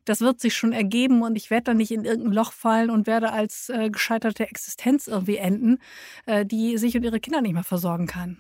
das 0.05 0.21
wird 0.21 0.39
sich 0.41 0.55
schon 0.55 0.73
ergeben 0.73 1.21
und 1.21 1.35
ich 1.35 1.49
werde 1.49 1.65
da 1.65 1.73
nicht 1.73 1.91
in 1.91 2.03
irgendein 2.03 2.33
Loch 2.33 2.51
fallen 2.51 2.89
und 2.89 3.07
werde 3.07 3.31
als 3.31 3.69
äh, 3.69 3.89
gescheiterte 3.89 4.47
Existenz 4.49 5.07
irgendwie 5.07 5.37
enden, 5.37 5.79
äh, 6.25 6.45
die 6.45 6.77
sich 6.77 6.95
und 6.97 7.03
ihre 7.03 7.19
Kinder 7.19 7.41
nicht 7.41 7.53
mehr 7.53 7.63
versorgen 7.63 8.07
kann. 8.07 8.37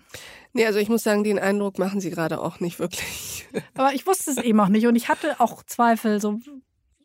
Nee, 0.53 0.65
also 0.65 0.79
ich 0.79 0.89
muss 0.89 1.03
sagen, 1.03 1.23
den 1.23 1.39
Eindruck 1.39 1.79
machen 1.79 2.01
Sie 2.01 2.09
gerade 2.09 2.41
auch 2.41 2.59
nicht 2.59 2.79
wirklich. 2.79 3.47
Aber 3.75 3.93
ich 3.93 4.05
wusste 4.05 4.31
es 4.31 4.37
eben 4.37 4.59
auch 4.59 4.67
nicht 4.67 4.87
und 4.87 4.95
ich 4.95 5.07
hatte 5.07 5.39
auch 5.39 5.63
Zweifel, 5.63 6.19
so 6.19 6.39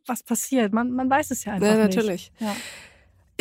was 0.06 0.22
passiert. 0.22 0.72
Man, 0.72 0.90
man 0.90 1.08
weiß 1.08 1.30
es 1.30 1.44
ja 1.44 1.52
einfach 1.52 1.68
ja, 1.68 1.76
natürlich. 1.76 2.32
nicht. 2.32 2.40
Ja. 2.40 2.56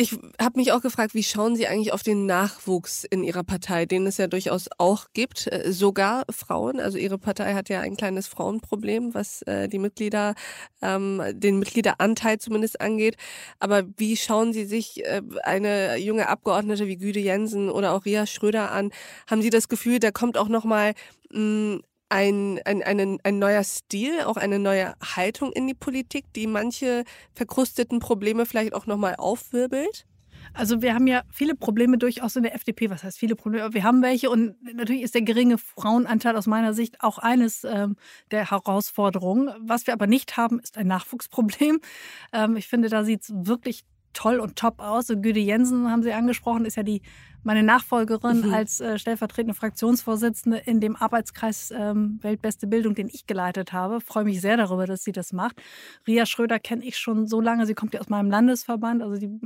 Ich 0.00 0.16
habe 0.40 0.60
mich 0.60 0.70
auch 0.70 0.80
gefragt, 0.80 1.14
wie 1.14 1.24
schauen 1.24 1.56
Sie 1.56 1.66
eigentlich 1.66 1.92
auf 1.92 2.04
den 2.04 2.24
Nachwuchs 2.24 3.02
in 3.02 3.24
Ihrer 3.24 3.42
Partei, 3.42 3.84
den 3.84 4.06
es 4.06 4.16
ja 4.16 4.28
durchaus 4.28 4.68
auch 4.78 5.06
gibt, 5.12 5.48
äh, 5.48 5.72
sogar 5.72 6.24
Frauen. 6.30 6.78
Also 6.78 6.98
Ihre 6.98 7.18
Partei 7.18 7.54
hat 7.54 7.68
ja 7.68 7.80
ein 7.80 7.96
kleines 7.96 8.28
Frauenproblem, 8.28 9.12
was 9.12 9.42
äh, 9.42 9.68
die 9.68 9.80
Mitglieder, 9.80 10.36
ähm, 10.82 11.20
den 11.32 11.58
Mitgliederanteil 11.58 12.38
zumindest 12.38 12.80
angeht. 12.80 13.16
Aber 13.58 13.82
wie 13.96 14.16
schauen 14.16 14.52
Sie 14.52 14.66
sich 14.66 15.04
äh, 15.04 15.20
eine 15.42 15.96
junge 15.96 16.28
Abgeordnete 16.28 16.86
wie 16.86 16.96
Güde 16.96 17.18
Jensen 17.18 17.68
oder 17.68 17.92
auch 17.92 18.04
Ria 18.04 18.24
Schröder 18.24 18.70
an? 18.70 18.92
Haben 19.28 19.42
Sie 19.42 19.50
das 19.50 19.68
Gefühl, 19.68 19.98
da 19.98 20.12
kommt 20.12 20.38
auch 20.38 20.48
noch 20.48 20.64
mal 20.64 20.94
mh, 21.32 21.80
ein, 22.08 22.60
ein, 22.64 22.82
ein, 22.82 23.18
ein 23.22 23.38
neuer 23.38 23.64
Stil, 23.64 24.22
auch 24.24 24.36
eine 24.36 24.58
neue 24.58 24.94
Haltung 25.02 25.52
in 25.52 25.66
die 25.66 25.74
Politik, 25.74 26.32
die 26.34 26.46
manche 26.46 27.04
verkrusteten 27.34 27.98
Probleme 27.98 28.46
vielleicht 28.46 28.74
auch 28.74 28.86
nochmal 28.86 29.16
aufwirbelt? 29.16 30.06
Also 30.54 30.82
wir 30.82 30.94
haben 30.94 31.06
ja 31.06 31.22
viele 31.30 31.54
Probleme 31.54 31.98
durchaus 31.98 32.36
in 32.36 32.42
der 32.42 32.54
FDP. 32.54 32.90
Was 32.90 33.04
heißt 33.04 33.18
viele 33.18 33.36
Probleme? 33.36 33.74
Wir 33.74 33.84
haben 33.84 34.02
welche 34.02 34.30
und 34.30 34.56
natürlich 34.74 35.02
ist 35.02 35.14
der 35.14 35.22
geringe 35.22 35.58
Frauenanteil 35.58 36.36
aus 36.36 36.46
meiner 36.46 36.72
Sicht 36.74 37.02
auch 37.02 37.18
eines 37.18 37.64
ähm, 37.64 37.96
der 38.30 38.50
Herausforderungen. 38.50 39.50
Was 39.60 39.86
wir 39.86 39.94
aber 39.94 40.06
nicht 40.06 40.36
haben, 40.36 40.58
ist 40.60 40.78
ein 40.78 40.86
Nachwuchsproblem. 40.86 41.80
Ähm, 42.32 42.56
ich 42.56 42.68
finde, 42.68 42.88
da 42.88 43.04
sieht 43.04 43.22
es 43.22 43.32
wirklich 43.34 43.84
toll 44.12 44.40
und 44.40 44.56
top 44.56 44.80
aus. 44.80 45.08
Und 45.10 45.22
Güde 45.22 45.40
Jensen 45.40 45.90
haben 45.90 46.02
Sie 46.02 46.12
angesprochen, 46.12 46.64
ist 46.64 46.76
ja 46.76 46.82
die 46.82 47.00
meine 47.48 47.62
Nachfolgerin 47.62 48.42
mhm. 48.42 48.52
als 48.52 48.78
äh, 48.78 48.98
stellvertretende 48.98 49.54
Fraktionsvorsitzende 49.54 50.58
in 50.58 50.80
dem 50.80 50.96
Arbeitskreis 50.96 51.72
ähm, 51.74 52.18
Weltbeste 52.20 52.66
Bildung, 52.66 52.94
den 52.94 53.08
ich 53.08 53.26
geleitet 53.26 53.72
habe. 53.72 54.02
Freue 54.02 54.24
mich 54.24 54.42
sehr 54.42 54.58
darüber, 54.58 54.84
dass 54.84 55.02
sie 55.02 55.12
das 55.12 55.32
macht. 55.32 55.56
Ria 56.06 56.26
Schröder 56.26 56.58
kenne 56.58 56.84
ich 56.84 56.98
schon 56.98 57.26
so 57.26 57.40
lange. 57.40 57.64
Sie 57.64 57.72
kommt 57.72 57.94
ja 57.94 58.00
aus 58.00 58.10
meinem 58.10 58.30
Landesverband, 58.30 59.02
also 59.02 59.16
die 59.16 59.40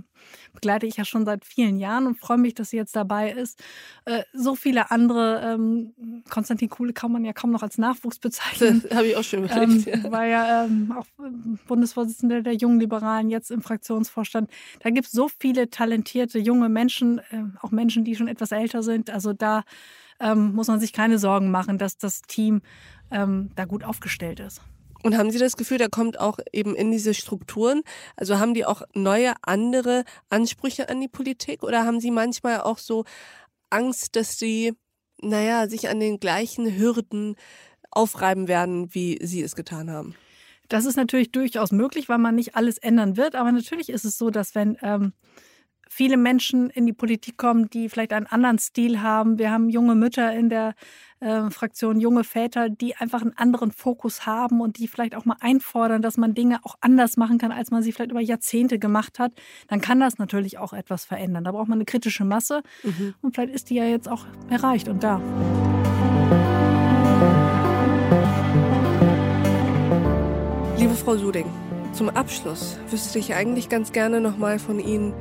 begleite 0.53 0.85
ich 0.85 0.97
ja 0.97 1.05
schon 1.05 1.25
seit 1.25 1.45
vielen 1.45 1.79
Jahren 1.79 2.09
und 2.09 2.19
freue 2.19 2.39
mich, 2.39 2.55
dass 2.55 2.71
sie 2.71 2.77
jetzt 2.77 2.97
dabei 2.97 3.31
ist. 3.31 3.63
Äh, 4.05 4.25
so 4.33 4.57
viele 4.57 4.91
andere, 4.91 5.41
ähm, 5.55 6.23
Konstantin 6.29 6.69
Kuhle 6.71 6.93
kann 6.93 7.13
man 7.13 7.25
ja 7.25 7.33
kaum 7.33 7.53
noch 7.53 7.63
als 7.63 7.79
Nachwuchs 7.79 8.19
bezeichnen. 8.19 8.83
Das 8.83 8.97
habe 8.97 9.07
ich 9.07 9.17
auch 9.17 9.23
schon 9.23 9.45
überlegt. 9.45 9.87
Ähm, 9.87 10.11
war 10.11 10.27
ja 10.27 10.65
ähm, 10.65 10.93
auch 10.99 11.07
Bundesvorsitzende 11.69 12.43
der 12.43 12.55
Jungen 12.55 12.81
Liberalen, 12.81 13.31
jetzt 13.31 13.53
im 13.53 13.63
Fraktionsvorstand. 13.63 14.51
Da 14.81 14.91
gibt 14.91 15.07
es 15.07 15.13
so 15.13 15.29
viele 15.39 15.71
talentierte 15.71 16.41
junge 16.41 16.69
Menschen, 16.69 17.19
äh, 17.31 17.45
auch 17.61 17.71
Menschen, 17.71 17.92
Menschen, 17.93 18.05
die 18.05 18.17
schon 18.17 18.29
etwas 18.29 18.53
älter 18.53 18.83
sind. 18.83 19.11
Also 19.11 19.33
da 19.33 19.65
ähm, 20.19 20.55
muss 20.55 20.69
man 20.69 20.81
sich 20.81 20.93
keine 20.93 21.19
Sorgen 21.19 21.51
machen, 21.51 21.77
dass 21.77 21.99
das 21.99 22.23
Team 22.23 22.63
ähm, 23.11 23.51
da 23.55 23.67
gut 23.67 23.85
aufgestellt 23.85 24.41
ist. 24.41 24.63
Und 25.03 25.19
haben 25.19 25.31
Sie 25.31 25.39
das 25.39 25.57
Gefühl, 25.57 25.79
da 25.79 25.89
kommt 25.89 26.19
auch 26.19 26.39
eben 26.53 26.75
in 26.77 26.91
diese 26.93 27.13
Strukturen, 27.13 27.83
also 28.17 28.39
haben 28.39 28.55
die 28.55 28.65
auch 28.65 28.83
neue, 28.95 29.35
andere 29.43 30.05
Ansprüche 30.31 30.89
an 30.89 31.01
die 31.01 31.09
Politik 31.09 31.65
oder 31.65 31.85
haben 31.85 32.01
Sie 32.01 32.13
manchmal 32.13 32.61
auch 32.61 32.79
so 32.79 33.05
Angst, 33.69 34.15
dass 34.15 34.39
sie, 34.39 34.75
naja, 35.21 35.69
sich 35.69 35.89
an 35.89 35.99
den 35.99 36.21
gleichen 36.21 36.79
Hürden 36.79 37.35
aufreiben 37.91 38.47
werden, 38.47 38.95
wie 38.95 39.19
Sie 39.21 39.43
es 39.43 39.57
getan 39.57 39.91
haben? 39.91 40.15
Das 40.69 40.85
ist 40.85 40.97
natürlich 40.97 41.33
durchaus 41.33 41.73
möglich, 41.73 42.09
weil 42.09 42.19
man 42.19 42.37
nicht 42.37 42.55
alles 42.55 42.79
ändern 42.79 43.17
wird. 43.17 43.35
Aber 43.35 43.51
natürlich 43.51 43.89
ist 43.89 44.05
es 44.05 44.17
so, 44.17 44.31
dass 44.31 44.55
wenn 44.55 44.79
ähm, 44.83 45.13
viele 45.93 46.17
Menschen 46.17 46.71
in 46.71 46.87
die 46.87 46.95
Politik 46.95 47.37
kommen, 47.37 47.69
die 47.69 47.91
vielleicht 47.91 48.15
einen 48.15 48.27
anderen 48.27 48.59
Stil 48.59 49.03
haben. 49.03 49.39
Wir 49.39 49.51
haben 49.51 49.69
junge 49.69 49.95
Mütter 49.95 50.33
in 50.33 50.49
der 50.49 50.75
äh, 51.21 51.51
Fraktion, 51.51 52.01
junge 52.01 52.25
Väter, 52.25 52.71
die 52.71 52.97
einfach 52.97 53.21
einen 53.21 53.37
anderen 53.37 53.73
Fokus 53.73 54.25
haben 54.25 54.63
und 54.63 54.79
die 54.79 54.89
vielleicht 54.89 55.15
auch 55.15 55.27
mal 55.27 55.37
einfordern, 55.41 56.01
dass 56.01 56.17
man 56.17 56.33
Dinge 56.33 56.61
auch 56.63 56.77
anders 56.81 57.19
machen 57.19 57.37
kann, 57.37 57.53
als 57.53 57.71
man 57.71 57.83
sie 57.83 57.93
vielleicht 57.93 58.11
über 58.11 58.23
Jahrzehnte 58.23 58.79
gemacht 58.79 59.19
hat. 59.19 59.33
Dann 59.69 59.83
kann 59.83 60.01
das 60.01 60.17
natürlich 60.17 60.57
auch 60.57 60.73
etwas 60.73 61.05
verändern. 61.05 61.45
Da 61.45 61.53
braucht 61.53 61.69
man 61.69 61.77
eine 61.77 61.85
kritische 61.85 62.25
Masse 62.25 62.63
mhm. 62.83 63.13
und 63.21 63.35
vielleicht 63.35 63.55
ist 63.55 63.69
die 63.69 63.75
ja 63.75 63.85
jetzt 63.85 64.09
auch 64.09 64.25
erreicht 64.49 64.89
und 64.89 65.05
da. 65.05 65.21
Liebe 70.79 70.95
Frau 70.95 71.19
Suding, 71.19 71.47
zum 71.93 72.09
Abschluss 72.09 72.79
wüsste 72.91 73.19
ich 73.19 73.35
eigentlich 73.35 73.69
ganz 73.69 73.93
gerne 73.93 74.23
noch 74.23 74.39
mal 74.39 74.59
von 74.59 74.81
Ihnen, 74.81 75.13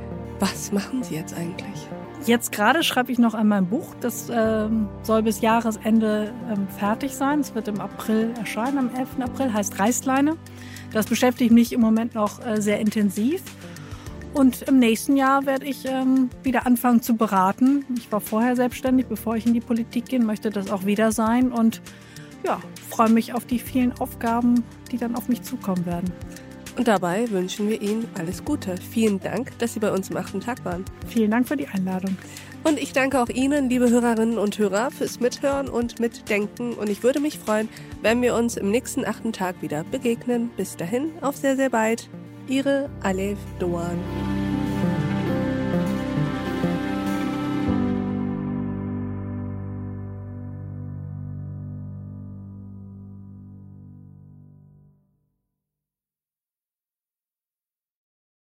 was 0.42 0.72
machen 0.72 1.04
Sie 1.04 1.14
jetzt 1.14 1.34
eigentlich? 1.34 1.88
Jetzt 2.26 2.50
gerade 2.50 2.82
schreibe 2.82 3.12
ich 3.12 3.18
noch 3.18 3.34
an 3.34 3.46
meinem 3.46 3.68
Buch. 3.68 3.94
Das 4.00 4.28
ähm, 4.28 4.88
soll 5.04 5.22
bis 5.22 5.40
Jahresende 5.40 6.32
ähm, 6.50 6.66
fertig 6.68 7.14
sein. 7.14 7.40
Es 7.40 7.54
wird 7.54 7.68
im 7.68 7.80
April 7.80 8.34
erscheinen, 8.36 8.78
am 8.78 8.90
11. 8.94 9.20
April, 9.20 9.52
heißt 9.52 9.78
Reißleine. 9.78 10.36
Das 10.92 11.06
beschäftigt 11.06 11.52
mich 11.52 11.72
im 11.72 11.80
Moment 11.80 12.16
noch 12.16 12.44
äh, 12.44 12.60
sehr 12.60 12.80
intensiv. 12.80 13.42
Und 14.34 14.62
im 14.62 14.80
nächsten 14.80 15.16
Jahr 15.16 15.46
werde 15.46 15.66
ich 15.66 15.84
ähm, 15.84 16.28
wieder 16.42 16.66
anfangen 16.66 17.02
zu 17.02 17.14
beraten. 17.16 17.84
Ich 17.96 18.10
war 18.10 18.20
vorher 18.20 18.56
selbstständig, 18.56 19.06
bevor 19.06 19.36
ich 19.36 19.46
in 19.46 19.54
die 19.54 19.60
Politik 19.60 20.06
gehe, 20.06 20.18
möchte 20.18 20.50
das 20.50 20.72
auch 20.72 20.86
wieder 20.86 21.12
sein. 21.12 21.52
Und 21.52 21.82
ja, 22.44 22.60
freue 22.90 23.10
mich 23.10 23.32
auf 23.32 23.44
die 23.44 23.60
vielen 23.60 23.92
Aufgaben, 24.00 24.64
die 24.90 24.96
dann 24.96 25.14
auf 25.14 25.28
mich 25.28 25.42
zukommen 25.42 25.86
werden. 25.86 26.12
Und 26.76 26.88
dabei 26.88 27.30
wünschen 27.30 27.68
wir 27.68 27.80
Ihnen 27.82 28.08
alles 28.18 28.44
Gute. 28.44 28.76
Vielen 28.76 29.20
Dank, 29.20 29.58
dass 29.58 29.74
Sie 29.74 29.80
bei 29.80 29.92
uns 29.92 30.10
im 30.10 30.16
achten 30.16 30.40
Tag 30.40 30.64
waren. 30.64 30.84
Vielen 31.06 31.30
Dank 31.30 31.46
für 31.46 31.56
die 31.56 31.68
Einladung. 31.68 32.16
Und 32.64 32.78
ich 32.78 32.92
danke 32.92 33.20
auch 33.20 33.28
Ihnen, 33.28 33.68
liebe 33.68 33.90
Hörerinnen 33.90 34.38
und 34.38 34.58
Hörer, 34.58 34.90
fürs 34.90 35.20
Mithören 35.20 35.68
und 35.68 36.00
Mitdenken. 36.00 36.72
Und 36.74 36.88
ich 36.88 37.02
würde 37.02 37.20
mich 37.20 37.38
freuen, 37.38 37.68
wenn 38.00 38.22
wir 38.22 38.34
uns 38.34 38.56
im 38.56 38.70
nächsten 38.70 39.04
achten 39.04 39.32
Tag 39.32 39.60
wieder 39.60 39.84
begegnen. 39.84 40.50
Bis 40.56 40.76
dahin, 40.76 41.10
auf 41.20 41.36
sehr, 41.36 41.56
sehr 41.56 41.70
bald. 41.70 42.08
Ihre 42.48 42.88
Alef 43.02 43.38
Doan. 43.58 43.98